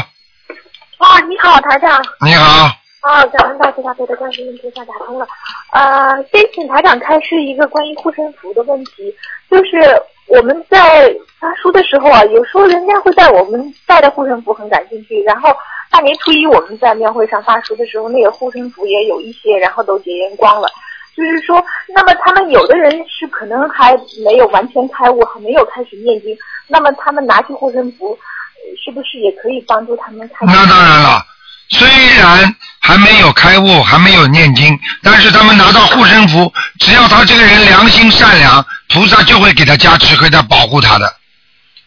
[0.98, 2.02] 啊，你好，台长。
[2.20, 2.66] 你好，
[3.02, 5.24] 啊，感恩大慈大悲的观世音菩萨打通了。
[5.70, 9.14] 呃，先请台长开示一个关于护身符的问题，
[9.48, 11.08] 就是我们在
[11.38, 15.54] 发书的时候啊，有时候人家会在我们带的护身符很感兴趣，然后
[15.88, 20.68] 大年初一我们在庙会上发书的时候，那个护身符也有一些，然后都结缘光了。
[21.16, 21.64] 就是说，
[21.94, 26.36] 那么他们有的人是可能还没有完全开悟，还没有开始念经，
[26.68, 30.44] 那么他们拿去护身符，呃是不是也可以帮助他们开？
[30.46, 31.24] 那当然了。
[31.68, 41.06] 虽然还没有开悟，还没有念经，但是他们拿到护身符，只要他这个人良心善良，菩萨就会给他加持，给他保护他的。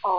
[0.01, 0.11] 哦。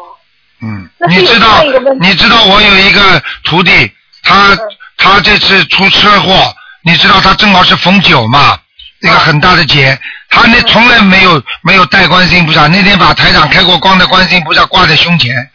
[0.62, 1.62] 嗯，你知道
[2.00, 3.92] 你知道我有一个徒弟，
[4.22, 4.56] 他、
[4.96, 8.58] 他这次出车祸，你知道他正好是逢九嘛，
[9.00, 9.98] 一个很大的劫，
[10.28, 15.50] 他那从来没有没有带观世音菩萨，那天把台长开过光的观世音菩萨挂在胸前，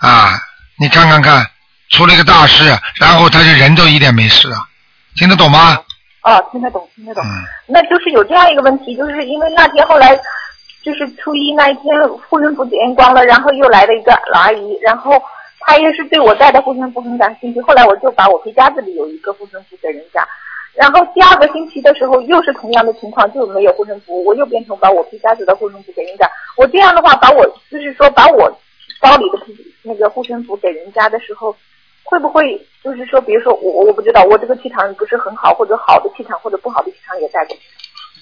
[0.00, 0.38] 啊，
[0.78, 1.46] 你看看看，
[1.90, 4.56] 出了一个大事，然后他就人都一点没事了，
[5.16, 5.78] 听得懂吗？
[6.22, 7.24] 哦，听得懂，听得懂。
[7.24, 10.14] 嗯那就是有这样一个问题，就是因为那天后来
[10.84, 11.84] 就是初一那一天
[12.28, 15.12] 护身符点光了，然后又来了一个老阿姨，然后
[15.60, 20.20] 她也是对我带的护身符很感兴趣，后来我就把我回家这里有一个护身符给人家。
[20.74, 26.30] 然后第二个星期的时候，又是同样的情况，就没有护身符，我又变成把我皮夹子的护身符给人家。
[26.56, 28.50] 我这样的话，把我就是说把我
[29.00, 29.38] 包里的
[29.82, 31.54] 那个护身符给人家的时候，
[32.04, 37.62] 会不会就是说，比如说我我不知道，我这个气场不是很好，或者好的气场或者不好的气场也带过去。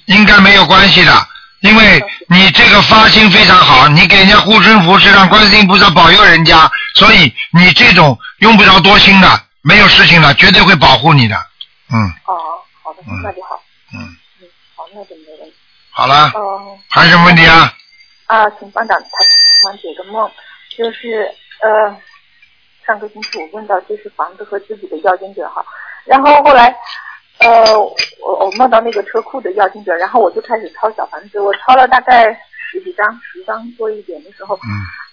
[0.07, 1.13] 应该没有关系的，
[1.61, 9.29] 因为你这个发心非常好，你给人家护身符是让观世音菩萨保佑人家，所以你这种用不着多心的，
[9.63, 11.37] 没有事情的，绝对会保护你的。
[11.93, 11.99] 嗯。
[12.27, 13.21] 哦，好的，嗯。
[13.23, 13.61] 那就好。
[13.93, 13.99] 嗯，
[14.41, 15.55] 嗯，好，那就没问题。
[15.91, 17.73] 好了，哦、还有什么问题啊？
[18.27, 19.29] 啊，请班长台长
[19.63, 20.31] 帮忙解个梦，
[20.77, 21.29] 就是
[21.61, 21.97] 呃，
[22.87, 25.65] 上个星期我问到就是房子和自己的要经者哈，
[26.05, 26.75] 然后后来
[27.39, 32.33] 呃，我我梦到那个车库的要经者，然后我就开始抄小房子，我抄了大概
[32.71, 34.71] 十几张，十张多一点的时候，嗯。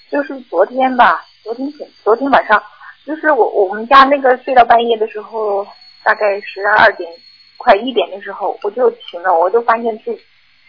[0.10, 2.64] 就是昨天吧，昨天前昨天晚上，
[3.06, 5.68] 就是我我们家那个睡到半夜的时候，
[6.08, 7.12] 大概十二点
[7.58, 10.18] 快一点的时候，我就醒了，我就发现是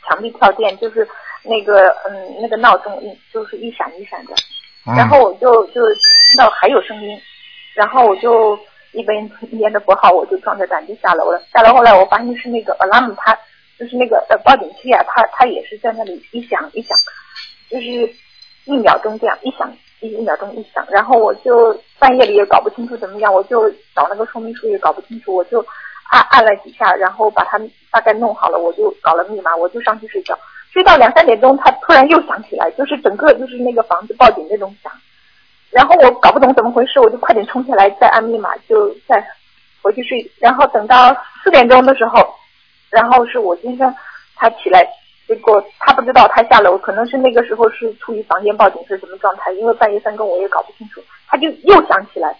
[0.04, 1.06] 墙壁跳电，就是
[1.44, 4.34] 那个嗯那个闹钟一就是一闪一闪的，
[4.88, 7.16] 嗯然后我就就听到还有声音，
[7.76, 8.58] 然后我就
[8.90, 11.40] 一边一边的拨号，我就壮着胆就下楼了。
[11.52, 13.32] 下楼后来我发现是那个 alarm，它
[13.78, 16.98] 就是那个呃报警器啊，它它也是在那里一响一响，
[17.70, 18.12] 就是
[18.64, 25.64] 一秒钟这样一响一一秒钟一响，然后我就半夜里也搞不清楚怎么样，我就找那个说明书也搞不清楚，我就
[26.10, 27.58] 按按了几下，然后把它
[27.90, 30.38] 大概弄好了，我就搞了密码，我就上去睡觉。
[30.70, 34.92] 睡到两三点钟，它突然又响起来，就是整个就是那个房子报警那种响。
[35.70, 39.26] 然后我搞不懂怎么回事，我就快点冲下来再按密码，就再
[39.82, 40.30] 回去睡。
[40.38, 42.26] 然后等到四点钟的时候，
[42.90, 43.94] 然后是我先生
[44.36, 44.86] 他起来，
[45.28, 52.34] 结果他不知道他下楼，可能是那个时候是处于房间报警是什么状态，因为半夜三更我也搞不清楚，他就又想起来。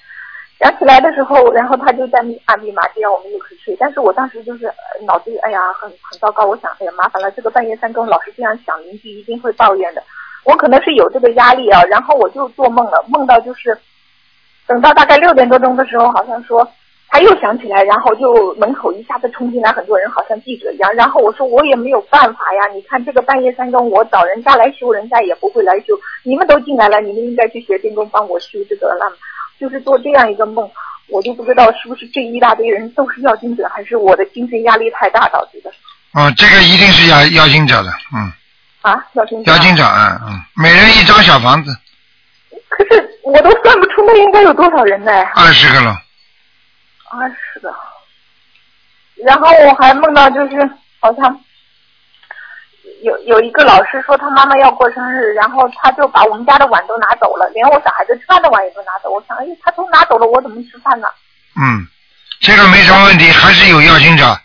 [0.59, 3.77] 想起来的时候，然后他就在按密码，这样我们就可以睡。
[3.79, 4.69] 但是我当时就是
[5.07, 10.03] 脑子里哎呀很很糟糕，我想哎呀麻烦了，这个半夜三更老是这样想，邻居一定会抱怨的。
[10.45, 13.79] 我可能是有这个压力啊，然后我就做梦了，梦到就是
[14.67, 16.69] 等到大概六点多钟的时候，好像说
[17.11, 20.93] 他又想起来，然后就门口一下子冲进来很多人，好像记者一样。
[20.95, 25.99] 然后我说我也没有办法呀，你看这个半夜三更我找人家来修，人家也不会来修。
[26.23, 29.11] 你们都进来了，你们应该去学电工帮我修这个了
[29.59, 30.71] 就是做这样一个梦，
[31.09, 35.71] 我就不知道是不是这一大堆人都是要精者，还是我的精神压力太大导致的
[36.15, 38.31] 哦，这个一定是要要精者的，嗯，
[38.83, 39.05] 啊？
[39.15, 39.51] 要精者？
[39.51, 41.71] 要经者，嗯嗯，每人一张小房子，
[42.69, 45.11] 可是我都算不出那应该有多少人呢？
[45.35, 45.97] 二十个了，
[47.11, 47.75] 二十个。
[49.25, 51.41] 然后我还梦到就是好像
[53.03, 59.11] 有有一个老师说他妈妈要过生日，然后他就把我们家的碗都拿走了，连我小孩子吃饭的碗也都拿走。
[59.11, 61.09] 我想，哎，他都拿走了，我怎么吃饭呢？
[61.61, 61.87] 嗯，
[62.41, 64.39] 这个没什么问题，还是有要经者，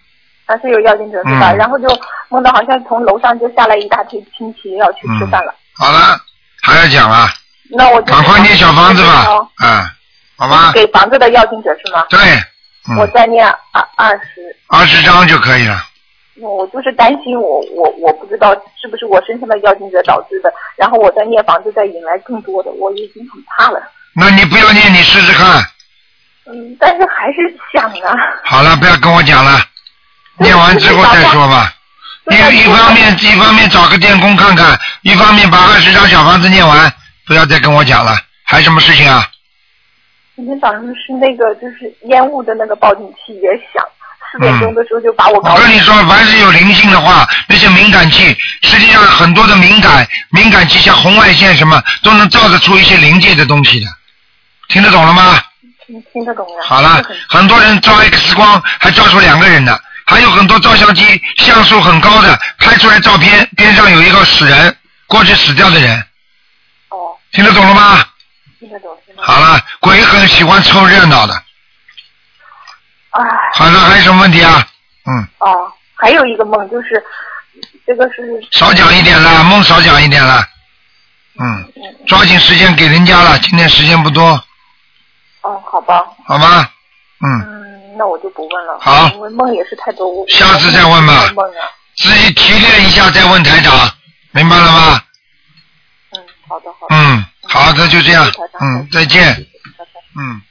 [0.47, 1.51] 还是有要经者是吧？
[1.51, 1.87] 嗯然后就
[2.29, 5.53] 梦到好像从楼上就下来一大堆亲戚要去吃饭了。
[5.75, 6.19] 好了，
[6.63, 7.29] 还要讲啊，
[7.69, 9.83] 那我就赶快念小房子吧哦，嗯，
[10.35, 12.05] 好吧，给房子的要经者是吗？
[12.09, 12.19] 对，
[12.97, 14.55] 我嗯，再念二二十。
[14.67, 15.81] 二十张就可以了，
[16.41, 23.79] 我就是担心我我我不知道是不是我身上的要经者导致的，然后我在念房子再引来更多的，我已经很怕了。
[24.15, 25.63] 那你不要念，你试试看，
[26.45, 27.37] 嗯，但是还是
[27.71, 28.17] 想啊。
[28.43, 29.59] 好了，不要跟我讲了，
[30.39, 31.73] 念完之后再说吧。
[32.31, 36.91] 一一方面一方面找个电工看看，一方面把二十张小房子念完，
[37.25, 38.17] 不要再跟我讲了。
[38.43, 39.27] 还有什么事情啊？
[40.35, 43.85] 今天早上是那个就是烟雾的那个报警器也响，
[44.31, 53.85] 四点钟的时候就把我搞我跟你说，凡是有灵性的话，那些敏感器，实际上很多的敏感敏感器，像红外线什么，都能照得出一些临界的东西的。
[54.69, 55.39] 听得懂了吗？
[55.85, 56.63] 听听得懂了。
[56.63, 64.75] 好了很，很多人照 X 光还照出两个人的，还有很多照相机像素很高的，拍出来照片边上有一个死人，
[65.05, 65.99] 过去死掉的人，
[66.89, 68.03] 哦，听得懂了吗？
[69.17, 71.33] 好了，鬼很喜欢凑热闹的。
[73.11, 73.23] 哎，
[73.55, 74.67] 好了，还有什么问题啊？
[75.05, 77.03] 嗯，哦，还有一个梦就是
[77.85, 80.43] 这个是少讲一点了，梦少讲一点了。
[81.39, 81.73] 嗯，
[82.07, 84.23] 抓紧时间给人家了，今天时间不多，
[85.41, 86.71] 哦，好吧，好吧？
[87.25, 88.77] 嗯，嗯，那我就不问了。
[88.79, 90.07] 好因为梦也是太多。
[90.29, 91.69] 下次再问吧梦啊。
[91.95, 93.89] 自己提炼一下再问台长，
[94.31, 95.01] 明白了吗？
[96.11, 96.95] 嗯，好的好的。
[96.95, 98.25] 嗯，好的，就这样
[98.59, 99.31] 嗯，再见，
[100.17, 100.41] 嗯。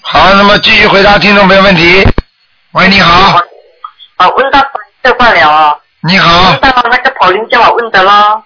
[0.00, 2.02] 好，那么继续回答听众朋友问题。
[2.72, 3.38] 喂，你好，
[4.16, 4.64] 啊，问到
[5.02, 5.78] 这罢了哦。
[6.00, 8.42] 你好问，到那个跑林叫我问的喽。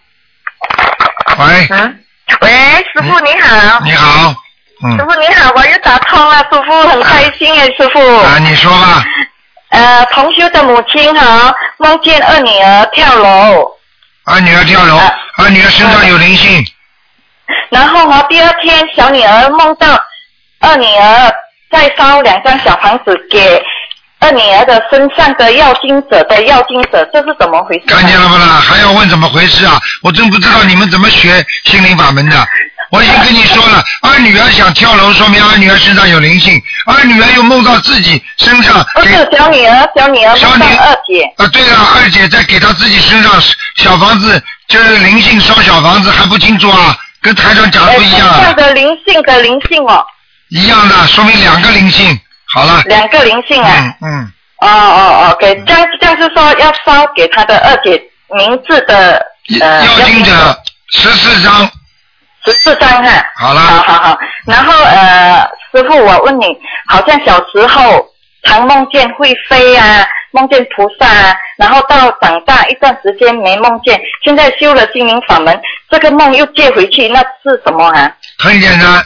[1.39, 2.05] 喂，嗯。
[2.41, 2.51] 喂，
[2.93, 3.81] 师傅你好。
[3.85, 4.35] 你好，
[4.83, 8.01] 嗯师，傅你好，我又打通了，师傅很开心哎，师傅。
[8.01, 9.05] 啊，你说吧，
[9.71, 13.71] 呃，同修的母亲哈，梦见二女儿跳楼，
[14.25, 16.65] 二女儿跳楼，啊二女儿身上有灵性，
[17.71, 19.99] 然后哈，第二天小女儿梦到
[20.61, 21.33] 二女儿
[21.71, 23.63] 在烧两张小房子给
[24.19, 27.85] 二女儿的身上的要经者的要经者，这是怎么回事？
[27.87, 28.61] 看见了不啦？
[28.61, 29.81] 还要问怎么回事啊？
[30.03, 32.37] 我真不知道你们怎么学心灵法门的。
[32.91, 36.61] 我已经跟你说了，二女儿想跳楼，说明二女儿身上有灵性。
[36.87, 41.23] 二女儿又梦到自己身上不是小女儿，小女儿梦到小女二姐。
[41.37, 43.33] 啊，对了，二姐在给她自己身上
[43.77, 50.05] 小房子，就是灵性烧小房子还不清楚啊，跟台上讲的呃，不一样的灵性的灵性哦，
[50.49, 52.19] 一样的，说明两个灵性。
[52.53, 53.95] 好了，两个灵性啊。
[54.03, 54.33] 嗯嗯，
[54.63, 58.01] 哦哦哦，给这样这样是说要烧给他的二姐
[58.37, 59.25] 名字的
[59.61, 60.33] 呃要经者
[60.93, 61.71] 十四张，
[62.45, 63.25] 十四张哈。
[63.37, 66.45] 好了好好好，然后呃，师傅，我问你，
[66.89, 68.07] 好像小时候
[68.45, 75.61] 常梦见会飞啊，梦见菩萨啊，然后到长大一段时间没梦见，现在修了心灵法门，
[75.91, 78.11] 这个梦又借回去，那是什么啊？
[78.39, 79.05] 很简单。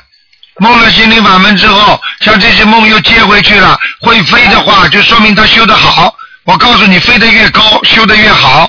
[0.59, 6.15] 梦了心灵法门之后，像这些梦又接回去了，会飞的话，就说明他修得好。
[6.45, 8.65] 我告诉你，飞得越高，修得越好；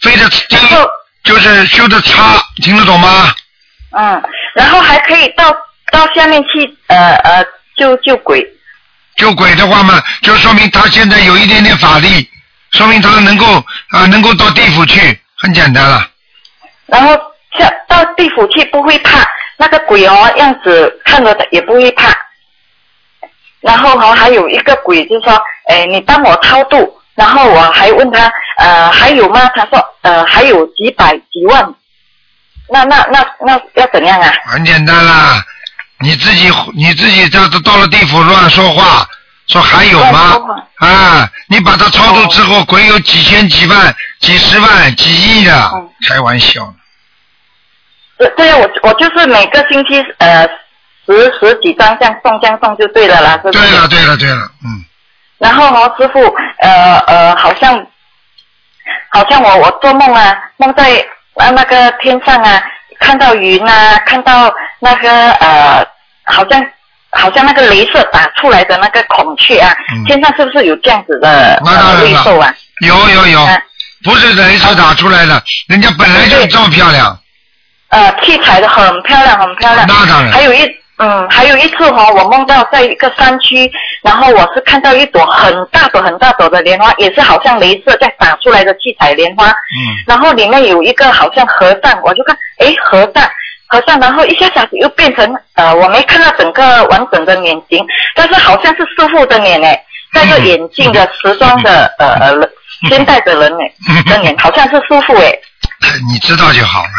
[0.00, 0.56] 飞得低，
[1.22, 2.42] 就是修得差。
[2.62, 3.32] 听得懂吗？
[3.90, 4.22] 嗯，
[4.54, 5.50] 然后还可以到
[5.90, 7.44] 到下面去呃呃
[7.76, 8.46] 救救鬼。
[9.16, 12.28] 救鬼的话嘛，就说明他现在有一点点法力，
[12.72, 13.46] 说明他能够
[13.90, 16.06] 啊、能够到地府去，很简单了。
[16.86, 17.14] 然后
[17.58, 19.26] 下到地府去不会怕，
[19.56, 22.14] 那个鬼哦样子看着也不会怕。
[23.60, 25.32] 然后哈、还有一个鬼就说，
[25.68, 26.94] 哎，你帮我超度。
[27.16, 29.50] 然后我还问他，呃，还有吗？
[29.56, 31.74] 他说，呃，还有几百几万。
[32.70, 34.32] 那那那那要怎样啊？
[34.46, 35.42] 很简单啦，
[36.00, 39.06] 你自己你自己这都到了地府乱说话，
[39.46, 40.36] 说还有吗？
[40.78, 46.72] 啊，你把它超度之后，鬼有几千、几万、几十万、几亿的，嗯开玩笑。
[48.18, 50.46] 对对啊，我我就是每个星期呃
[51.06, 53.36] 十十几张这样送这样送就对了啦？
[53.38, 54.84] 对了，对了，对了，嗯，
[55.38, 56.20] 然后哦，师傅，
[56.60, 57.74] 呃呃，好像
[59.10, 61.04] 好像我我做梦啊，梦在
[61.38, 62.62] 啊那个天上啊，
[63.00, 65.86] 看到云啊，看到那个呃，
[66.24, 66.64] 好像
[67.12, 72.54] 好像那个镭射打出来的那个孔雀啊，嗯天上是不是有这样子的那当呃然了瑞兽啊？
[72.86, 73.56] 有有有，啊
[74.04, 77.18] 不是镭射打出来的，人家本来就这么漂亮。
[77.88, 79.86] 呃，器材的很漂亮，很漂亮。
[79.88, 80.58] 那当然还有一
[80.98, 83.70] 嗯，还有一次哈、我梦到在一个山区，
[84.02, 89.46] 然后我是看到一朵很大朵、很大朵的莲花，也是好像镭射在打出来的七彩莲花。
[89.46, 89.78] 嗯，
[90.08, 93.22] 然后里面有一个好像和尚，我就看，诶，和尚，
[93.68, 97.86] 和尚，然后一下下子又变成呃，我没看到整个完整的脸型，
[98.16, 99.80] 但是好像是师傅的脸诶，
[100.12, 102.50] 戴着眼镜的时装的呃呃人
[102.88, 103.72] 现代的人诶
[104.10, 105.40] 的脸，好像是师傅诶。
[106.10, 106.90] 你知道就好了。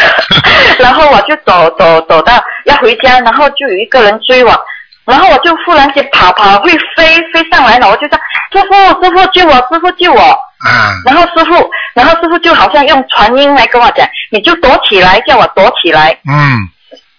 [0.78, 4.58] 然后我就走走走到要回家，然后就有一个人追我，
[5.04, 8.18] 然后我就忽然间跑跑会飞飞上来了，我就说
[8.52, 10.20] 师傅师傅救我师傅救我，
[10.66, 16.68] 啊，然后师傅然后师傅就好像用传音来跟我讲，你就躲起来，叫我躲起来，嗯，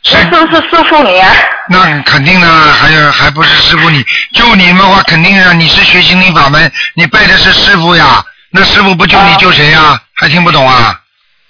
[0.03, 1.31] 是不是师傅你啊？
[1.69, 10.01] 那肯定的，还有还不是师傅你救你的话，肯定啊，你是学心灵法门，你拜的是师傅呀，那师傅不救你啊救谁呀？
[10.13, 10.99] 还听不懂啊？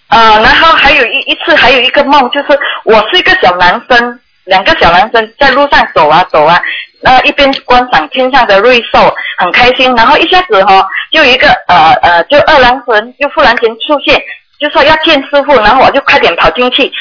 [0.09, 6.59] 呃，然后还有一一次，还有一个梦，就是我是一个小男生，两个小男生在路上走啊走啊，
[7.01, 9.93] 那一边观赏天上的瑞兽，很开心。
[9.95, 14.19] 然后一下子哈、哦，就一个呃呃，就二郎神就忽然间出现，
[14.59, 16.91] 就说要见师傅，然后我就快点跑进去，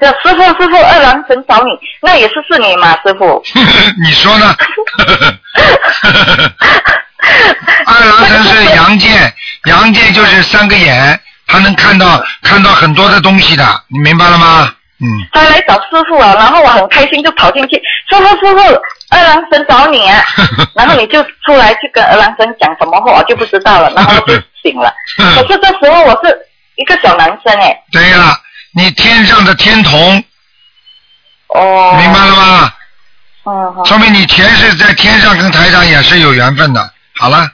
[0.00, 3.42] 呃师傅师傅，二郎神找你，那也是是你嘛，师傅。
[4.02, 4.54] 你说呢？
[7.86, 9.32] 二郎神是阳剑，
[9.64, 14.74] 阳剑就是三个眼，他能看到看到很多的东西的，你明白了吗？
[15.00, 17.76] 嗯，他来找师傅啊，然后我很开心就跑进去，
[18.08, 18.60] 师傅师傅，
[19.10, 20.24] 二郎神找你啊，
[20.76, 24.92] 然后你就出来去跟二郎神讲什么话，我就不知道了，然后就醒了。
[25.16, 26.36] 可是这时候我是
[26.76, 28.38] 一个小男生哎，对了，
[28.74, 30.22] 你天上的天童，
[31.48, 32.72] 哦，明白了吗？
[33.44, 36.92] 嗯，好说明你前世在天上跟台长也是有缘分的。
[37.22, 37.46] 好了，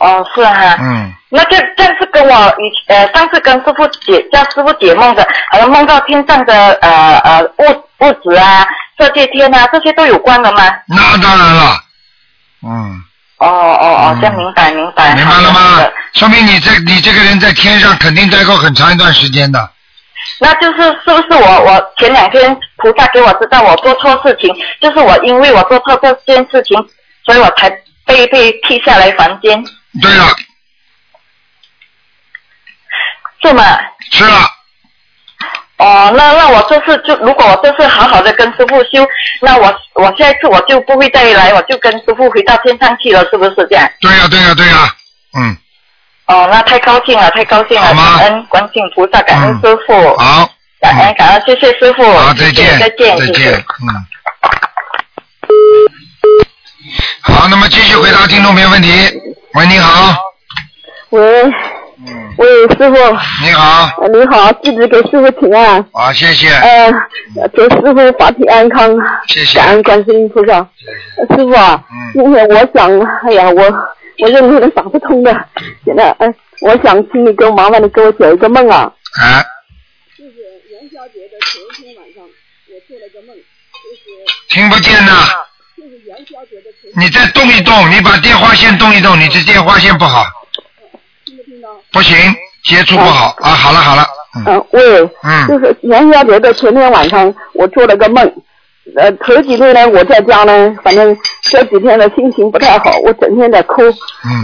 [0.00, 8.66] 哦是哈，嗯，那这这是跟我以呃上次跟师傅解叫师傅解梦的，好像梦到天上的呃呃物物质啊、
[8.98, 10.62] 色界天啊这些都有关的吗？
[10.86, 11.76] 那当然了，
[12.62, 13.02] 嗯，
[13.36, 15.14] 哦哦哦，这样明白明白。
[15.14, 15.86] 明白了吗？
[16.14, 19.70] 说明你这你这个人在天上肯定待过很长一段时间的。
[20.40, 26.76] 那就是是不是我我前两天菩萨给我知道我做错事情，就是我因为我做错这件事情，
[27.24, 27.70] 所以我才
[28.08, 29.62] 被被踢下来房间，
[30.00, 30.24] 对了，
[33.42, 33.62] 是吗？
[34.10, 34.50] 是啊。
[35.76, 39.06] 哦，那那我这次就如果我这次好好的跟师傅修，
[39.42, 43.88] 那我我下一次我就不会再来，我就跟师傅回到天上去了，是不是这样？
[44.00, 44.96] 对呀、对呀、对呀、
[45.38, 45.56] 嗯，
[46.26, 50.50] 哦，那太高兴了，太高兴了，感恩观世音菩萨，感恩师傅，好，
[50.80, 54.06] 感恩感恩，谢谢师傅，好，再见，再见，再见，嗯。
[57.38, 58.88] 好，那么继续回答听众朋友问题。
[59.54, 60.12] 喂，你好，
[61.10, 61.44] 喂，
[62.36, 62.96] 喂，师傅。
[63.44, 63.88] 你好。
[64.02, 65.80] 呃你好，弟子给师傅请安。
[65.92, 66.48] 好，谢谢。
[66.48, 66.90] 呃，
[67.54, 68.92] 给师傅法体安康。
[69.28, 69.56] 谢谢。
[69.56, 70.54] 感恩观世音菩萨。
[70.58, 71.80] 呃师傅啊，
[72.12, 72.90] 今天我想，
[73.28, 73.62] 哎呀，我
[74.18, 75.32] 我任何人打不通的，
[75.84, 76.26] 现在哎，
[76.62, 78.92] 我想请你给我麻烦你给我解一个梦啊。
[79.20, 79.44] 啊，
[80.18, 80.32] 就是
[80.70, 85.12] 元宵节的前一天晚上，我做了个梦，就是听不见呢。
[86.96, 90.24] 你再动一动，你把电话线动一动，你这电话线不好。
[91.92, 92.16] 不行，
[92.64, 93.50] 接触不好啊！
[93.50, 94.06] 好了好了，
[94.46, 98.32] 嗯，喂，嗯就是元宵节的前天晚上，我做了个梦。
[98.96, 103.82] 呃，头几天呢，我在家呢，反正这几天的心情不太好，我整天在哭，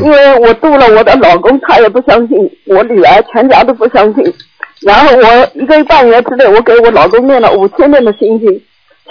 [0.03, 2.37] 因为我度了我的老公，他也不相信，
[2.67, 4.35] 我女儿全家都不相信。
[4.83, 8.63] 然后我一个半月之内，我给我老公念了五千遍的心经，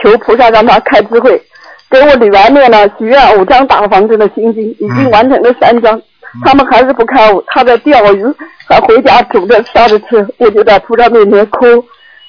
[0.02, 1.42] 求菩萨让他开智慧。
[1.94, 6.02] 给我女儿念了许愿五张大房子的心经，已经完成了三张，
[6.44, 8.26] 他们还是不开悟，他在钓鱼，
[8.68, 11.68] 还回家煮着烧着吃，我就在菩萨面前哭，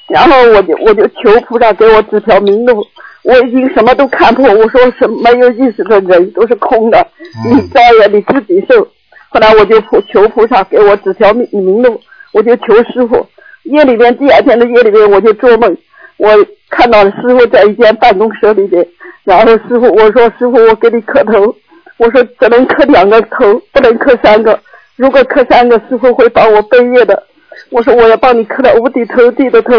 [0.07, 2.87] 然后我就我就求菩萨给我指条明路，
[3.23, 7.07] 我已经什么都看破，我说什没有意识的人都是空的，
[7.51, 8.87] 你造业你自己受。
[9.31, 11.99] 后来我就求求菩萨给我指条明明路，
[12.35, 13.27] 我就求师傅。
[13.63, 15.75] 夜里边第二天的夜里边我就做梦，
[16.19, 16.29] 我
[16.69, 18.87] 看到师傅在一间办公室里边，
[19.25, 21.55] 然后师傅我说师傅我给你磕头，
[21.97, 24.59] 我说只能磕两个头，不能磕三个，
[24.97, 27.23] 如果磕三个师傅会帮我背业的。
[27.71, 29.73] 我说我要帮你磕了五体投地的头，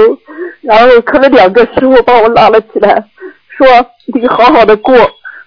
[0.62, 3.04] 然后磕了两个，师傅帮我拉了起来，
[3.50, 3.68] 说
[4.14, 4.96] 你好好的过，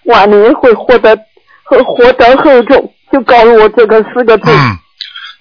[0.05, 1.19] 晚年会获得
[1.65, 4.51] 会获得厚重，就告诉我这个四个字。
[4.51, 4.79] 嗯，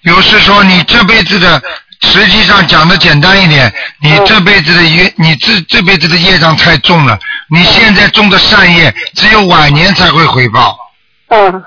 [0.04, 1.62] 有时说你这辈子的，
[2.02, 7.18] 实际上讲的简单一点，你这辈子的业，你这这辈子的业障太重了，
[7.50, 10.78] 你现在种的善业，只有晚年才会回报。
[11.30, 11.64] 嗯，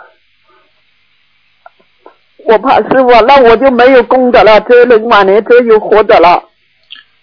[2.46, 6.42] 我怕师傅，那我就没有功德了，只能晚年只有福德了。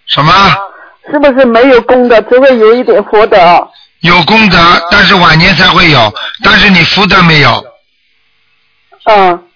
[0.06, 0.32] 什么？
[1.10, 3.38] 是不是没有功德，只会有一点福德？
[4.02, 4.58] 有功德，
[4.92, 7.66] 但是晚年才会有，但是你福德没有。
[9.06, 9.47] 嗯，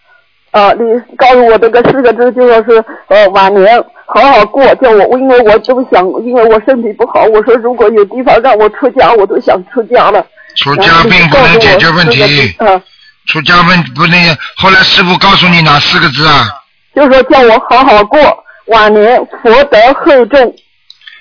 [0.52, 10.26] 呃，你告诉我这个四个字，就说是呃晚年好好过，叫我，因为我都想，因为我身体不好，我说如果有地方让我出家，我都想出家了。
[10.58, 12.54] 出家并不能解决问题。
[12.60, 12.82] 嗯，
[13.28, 14.20] 出家问不能。
[14.58, 16.48] 后来师傅告诉你哪四个字啊？
[16.94, 18.20] 就说叫我好好过，
[18.68, 20.54] 晚年福德厚重。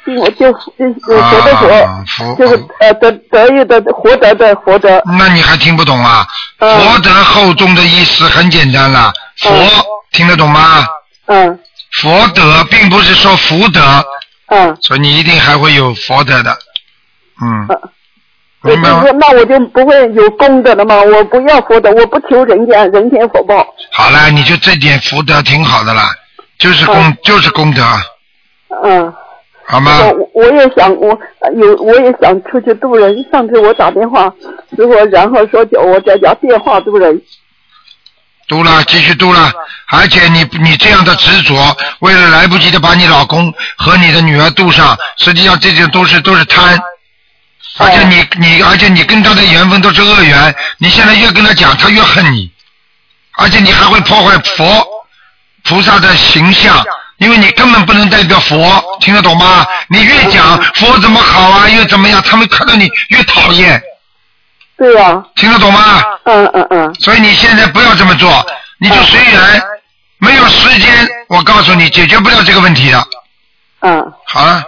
[0.07, 0.59] 我就就
[1.03, 1.55] 佛的
[2.07, 5.01] 佛，就是呃德德育的活德的活德。
[5.19, 6.27] 那你还听不懂啊？
[6.59, 9.51] 佛德厚重的意思很简单了，佛
[10.13, 10.87] 听得懂吗？
[11.27, 11.59] 嗯。
[12.01, 13.81] 佛德并不是说福德。
[14.47, 14.77] 嗯。
[14.81, 16.57] 所以你一定还会有佛德的，
[17.43, 17.69] 嗯。
[18.63, 20.97] 我就说，那我就不会有功德了吗？
[20.97, 23.67] 我不要福德，我不求人间人间福报。
[23.93, 26.03] 好了，你就这点福德挺好的了，
[26.59, 27.83] 就是功、就是功德。
[28.83, 29.13] 嗯。
[29.71, 30.01] 好吗？
[30.11, 31.17] 我我也想，我
[31.55, 33.25] 有我也想出去渡人。
[33.31, 34.25] 上次我打电话，
[34.77, 37.23] 师傅然后说叫我在家电话渡人。
[38.49, 39.53] 渡了，继续渡了，
[39.93, 41.55] 而且你你这样的执着，
[42.01, 46.77] 为了来不及的把你老公和你的女儿渡上，实际上这些都是都是贪。
[47.79, 52.51] 而且你你而且你跟他的缘分都是恶缘，你现在越跟他讲，他越恨你，
[53.39, 54.85] 而且你还会破坏佛
[55.63, 56.85] 菩萨的形象。
[57.21, 59.67] 因为你根本不能代表佛，听得懂吗？
[59.89, 63.81] 你越讲佛怎么好啊，又怎么样，他们看到你越讨厌。
[64.79, 66.03] 对呀、听得懂吗？
[66.25, 66.95] 嗯嗯嗯。
[66.95, 68.31] 所以你现在不要这么做，
[68.79, 69.63] 你就随缘，
[70.19, 70.91] 没有时间，
[71.29, 72.99] 我告诉你解决不了这个问题的。
[73.81, 74.63] 嗯好了，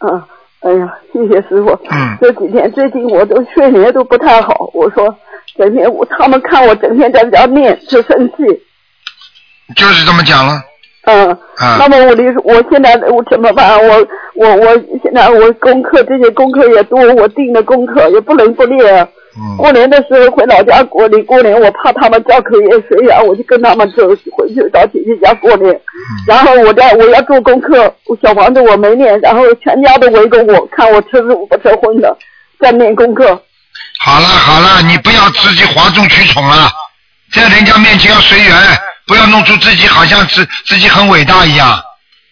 [0.00, 0.22] 嗯，
[0.60, 1.70] 哎呀，谢谢师傅。
[1.90, 5.16] 嗯这几天最近我都睡眠都不太好，我说
[5.56, 8.34] 整天我他们看我整天在家念就生气。
[9.74, 10.62] 就是这么讲了。
[11.06, 13.78] 嗯，啊那么我的我现在我怎么办？
[13.86, 14.06] 我
[14.36, 19.08] 我我现在我功课这些功课也多，我定的功课也不能不练。
[19.36, 25.72] 嗯过年的时候回老家过年，过年我怕他们交口业随缘，我就跟他们走回去找姐姐家过年。
[25.74, 25.82] 嗯
[26.26, 32.16] 然后我在我要做功课，小房子我没念，然后全家都围着我看我吃素不吃荤的，
[32.60, 33.24] 在念功课。
[33.98, 36.70] 好了好了，你不要自己哗众取宠了，
[37.32, 38.54] 在人家面前要随缘，
[39.06, 41.82] 不要弄出自己好像自自己很伟大一样，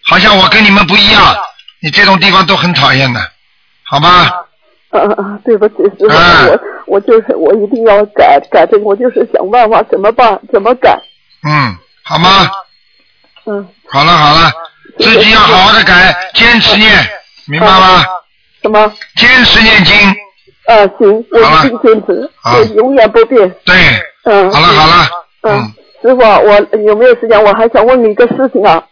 [0.05, 1.37] 好像我跟你们不一样，
[1.81, 3.21] 你这种地方都很讨厌的，
[3.85, 4.09] 好吧？
[4.91, 6.47] 啊啊，对不起，师傅，啊。
[6.49, 10.99] 我我就是我一定要改改正，我就是想办法怎么办怎么改。
[11.45, 12.51] 嗯，好吗？
[13.47, 14.53] 嗯，好了好了，
[14.99, 16.93] 自己要好好的改，坚持念，
[17.47, 18.05] 明白吗？
[18.63, 18.93] 什么？
[19.17, 19.97] 坚持念经。
[20.67, 22.57] 啊，行，我一定坚持，好。
[22.59, 23.51] 我永远不变。
[23.65, 23.75] 对，
[24.25, 24.53] 嗯。
[24.53, 25.09] 好了好了，
[25.43, 25.73] 嗯，
[26.03, 27.43] 师傅，我有没有时间？
[27.43, 28.85] 我还想问你一个事情啊，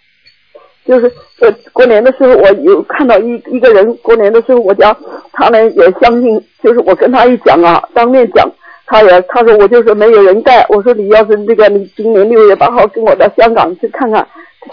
[0.87, 4.97] 就是呃，过年的时候我有看到一一个人，过年的时候我家
[5.33, 8.49] 他呢也相信，就是我跟他一讲啊，当面讲，
[8.87, 14.27] 他也他说我就是没有人带，我说你要是这个你今年六月八号跟我到香港去看看，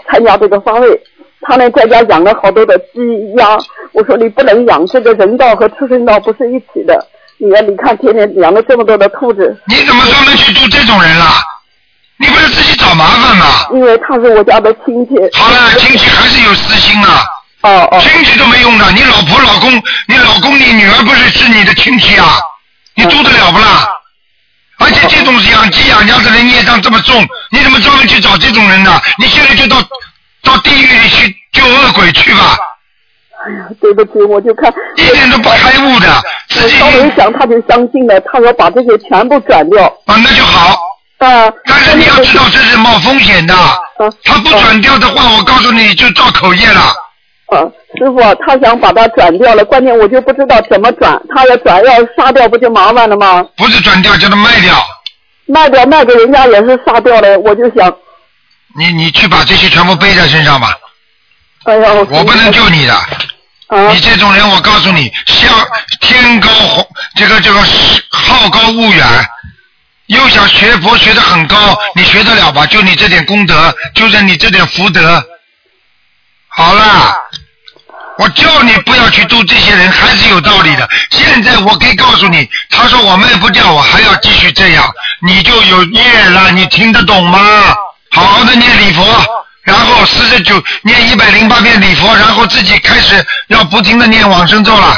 [0.06, 1.00] 参加这个发位。
[1.40, 3.56] 他呢在家养了好多的鸡鸭，
[3.92, 7.06] 我说你不能养这个人道和畜生道不是一起的。
[7.38, 11.26] 你看，你看天天养了这么多的兔子，你怎么专门去住这种人啦？
[12.18, 13.46] 你不是自己找麻烦吗？
[13.72, 15.14] 因为他是我家的亲戚。
[15.38, 17.24] 好了，亲戚还是有私心啊。
[17.62, 18.00] 哦哦。
[18.00, 19.70] 亲戚都没用的，你老婆、老公、
[20.06, 22.38] 你老公、你女儿不是是你的亲戚啊？
[22.94, 23.88] 你做得了不啦？
[24.80, 29.00] 而且这种养鸡养鸭的人业障这么重，你怎么专门去找这种人呢？
[29.18, 29.76] 你现在就到
[30.42, 32.56] 到地狱里去救恶鬼去吧。
[33.46, 36.22] 哎呀，对不起，我就看一点都不开悟的，
[36.56, 39.84] 我稍微想他就相信了，他说把这些全部转掉。
[40.06, 40.76] 啊，那就好。
[41.18, 41.52] 啊。
[41.64, 43.54] 但是你要知道这是冒风险的，
[44.24, 46.80] 他不转掉的话，我告诉你就造口业了。
[47.48, 47.64] 啊，
[47.96, 53.42] 师傅，他想把它转掉了，关键我就不知道怎么转，他要转要杀掉不就麻烦了吗？
[53.56, 54.74] 不是转掉，叫他卖掉。
[55.46, 57.90] 卖掉卖给人家也是杀掉了，我就想，
[58.78, 60.76] 你你去把这些全部背在身上吧。
[61.64, 62.94] 哎呀，我我不能救你的。
[63.68, 63.88] 啊。
[63.90, 65.50] 你这种人，我告诉你，像
[66.00, 66.50] 天高，
[67.16, 67.60] 这个这个
[68.10, 69.06] 好高骛远，
[70.08, 72.66] 又想学佛学的很高，你学得了吧？
[72.66, 75.24] 就你这点功德，就是你这点福德。
[76.48, 77.14] 好了，
[78.18, 80.88] 我叫你不要去度这些人，还是有道理的。
[81.10, 84.92] 现在我可以告诉你，他说我卖不掉，我还要继续这样，
[85.26, 87.38] 你就有业了，你听得懂吗？
[88.10, 89.04] 好好的念礼佛，
[89.62, 94.96] 然后四十九念一百零八遍礼佛，然后自己开始要不停的念往生咒了。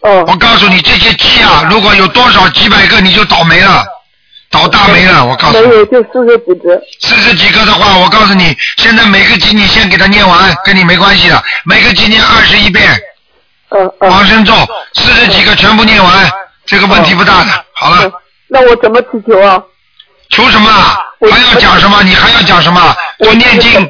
[0.00, 0.24] 哦。
[0.26, 3.86] 我告诉你，这些鸡啊，如果有多少几百个，你就倒霉了，
[4.50, 5.24] 倒大霉了。
[5.24, 5.66] 我告诉你。
[5.66, 6.80] 没有，就四十几个。
[7.00, 12.90] 四十几个的话，我告诉你，现在每个鸡你先给他念完，跟你没关系的，每个鸡念二十一遍。
[13.70, 14.54] 嗯往生咒
[14.94, 16.30] 四十几个全部念完，
[16.64, 17.64] 这个问题不大的。
[17.74, 18.10] 好了。
[18.48, 19.62] 那我怎么祈求啊？
[20.30, 20.70] 求什么？
[21.30, 22.02] 还要讲什么？
[22.02, 22.96] 你还要讲什么？
[23.22, 23.86] 就念经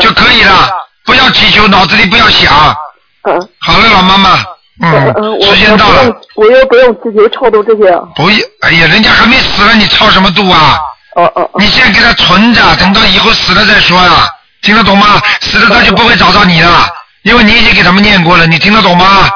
[0.00, 0.70] 就可以了，
[1.04, 2.76] 不要祈求，脑子里不要想。
[3.24, 3.48] 嗯。
[3.58, 4.38] 好了，老妈妈，
[4.80, 8.00] 嗯，时间到了，我又不用自己超度这些啊。
[8.14, 8.28] 不，
[8.60, 10.78] 哎呀，人家还没死了，你操什么度啊？
[11.16, 11.50] 哦哦。
[11.58, 14.28] 你先给他存着，等到以后死了再说呀，
[14.62, 15.20] 听得懂吗？
[15.40, 16.86] 死了他就不会找到你了，
[17.22, 19.28] 因为你已经给他们念过了，你听得懂吗？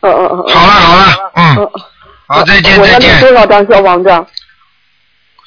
[0.00, 0.54] 嗯嗯嗯。
[0.54, 1.70] 好了好了，嗯，
[2.26, 3.20] 好，再见我要念再见。
[3.20, 4.24] 多少张小房子啊？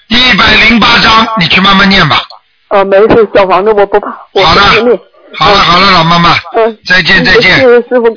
[0.09, 2.21] 一百零八张，你去慢慢念吧。
[2.69, 4.99] 呃，没事，小房子我不怕，我好了不念。
[5.35, 7.57] 好了好了，老妈妈，嗯，再见再见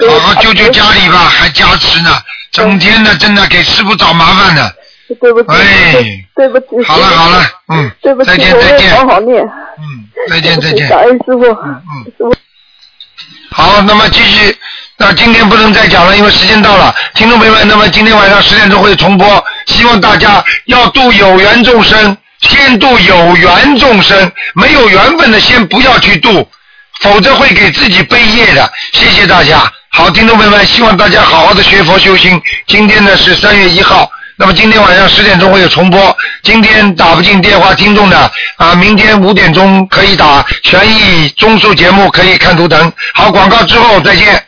[0.09, 2.11] 好好救救家里吧，还加持呢，
[2.53, 4.71] 整天的真的给师傅找麻烦呢。
[5.21, 6.05] 对不起，哎，
[6.37, 6.67] 对不起。
[6.87, 9.43] 好了好了，嗯，对不起，再见再见，好好念。
[9.43, 10.89] 嗯再见再见。
[10.89, 11.45] 感恩师傅。
[11.45, 12.33] 嗯
[13.53, 14.57] 好，那么继续，
[14.97, 16.95] 那今天不能再讲了，因为时间到了。
[17.15, 26.49] 听众朋友们，那么今天晚上十点钟会重播，希望大家要度有缘众生，先度有缘众生，没有缘分的先不要去度，
[27.01, 28.71] 否则会给自己背业的。
[28.93, 29.71] 谢谢大家。
[29.91, 32.41] 好，听众朋友们，希望大家好好的学佛修心。
[32.67, 34.11] 今天呢是三月一号。
[34.37, 36.17] 那么今天晚上十点钟会有重播。
[36.43, 42.91] 今天打不进电话听众的啊，明天五点钟可以打权益综述节目，可以看图腾。
[43.15, 44.43] 好，广告之后再见。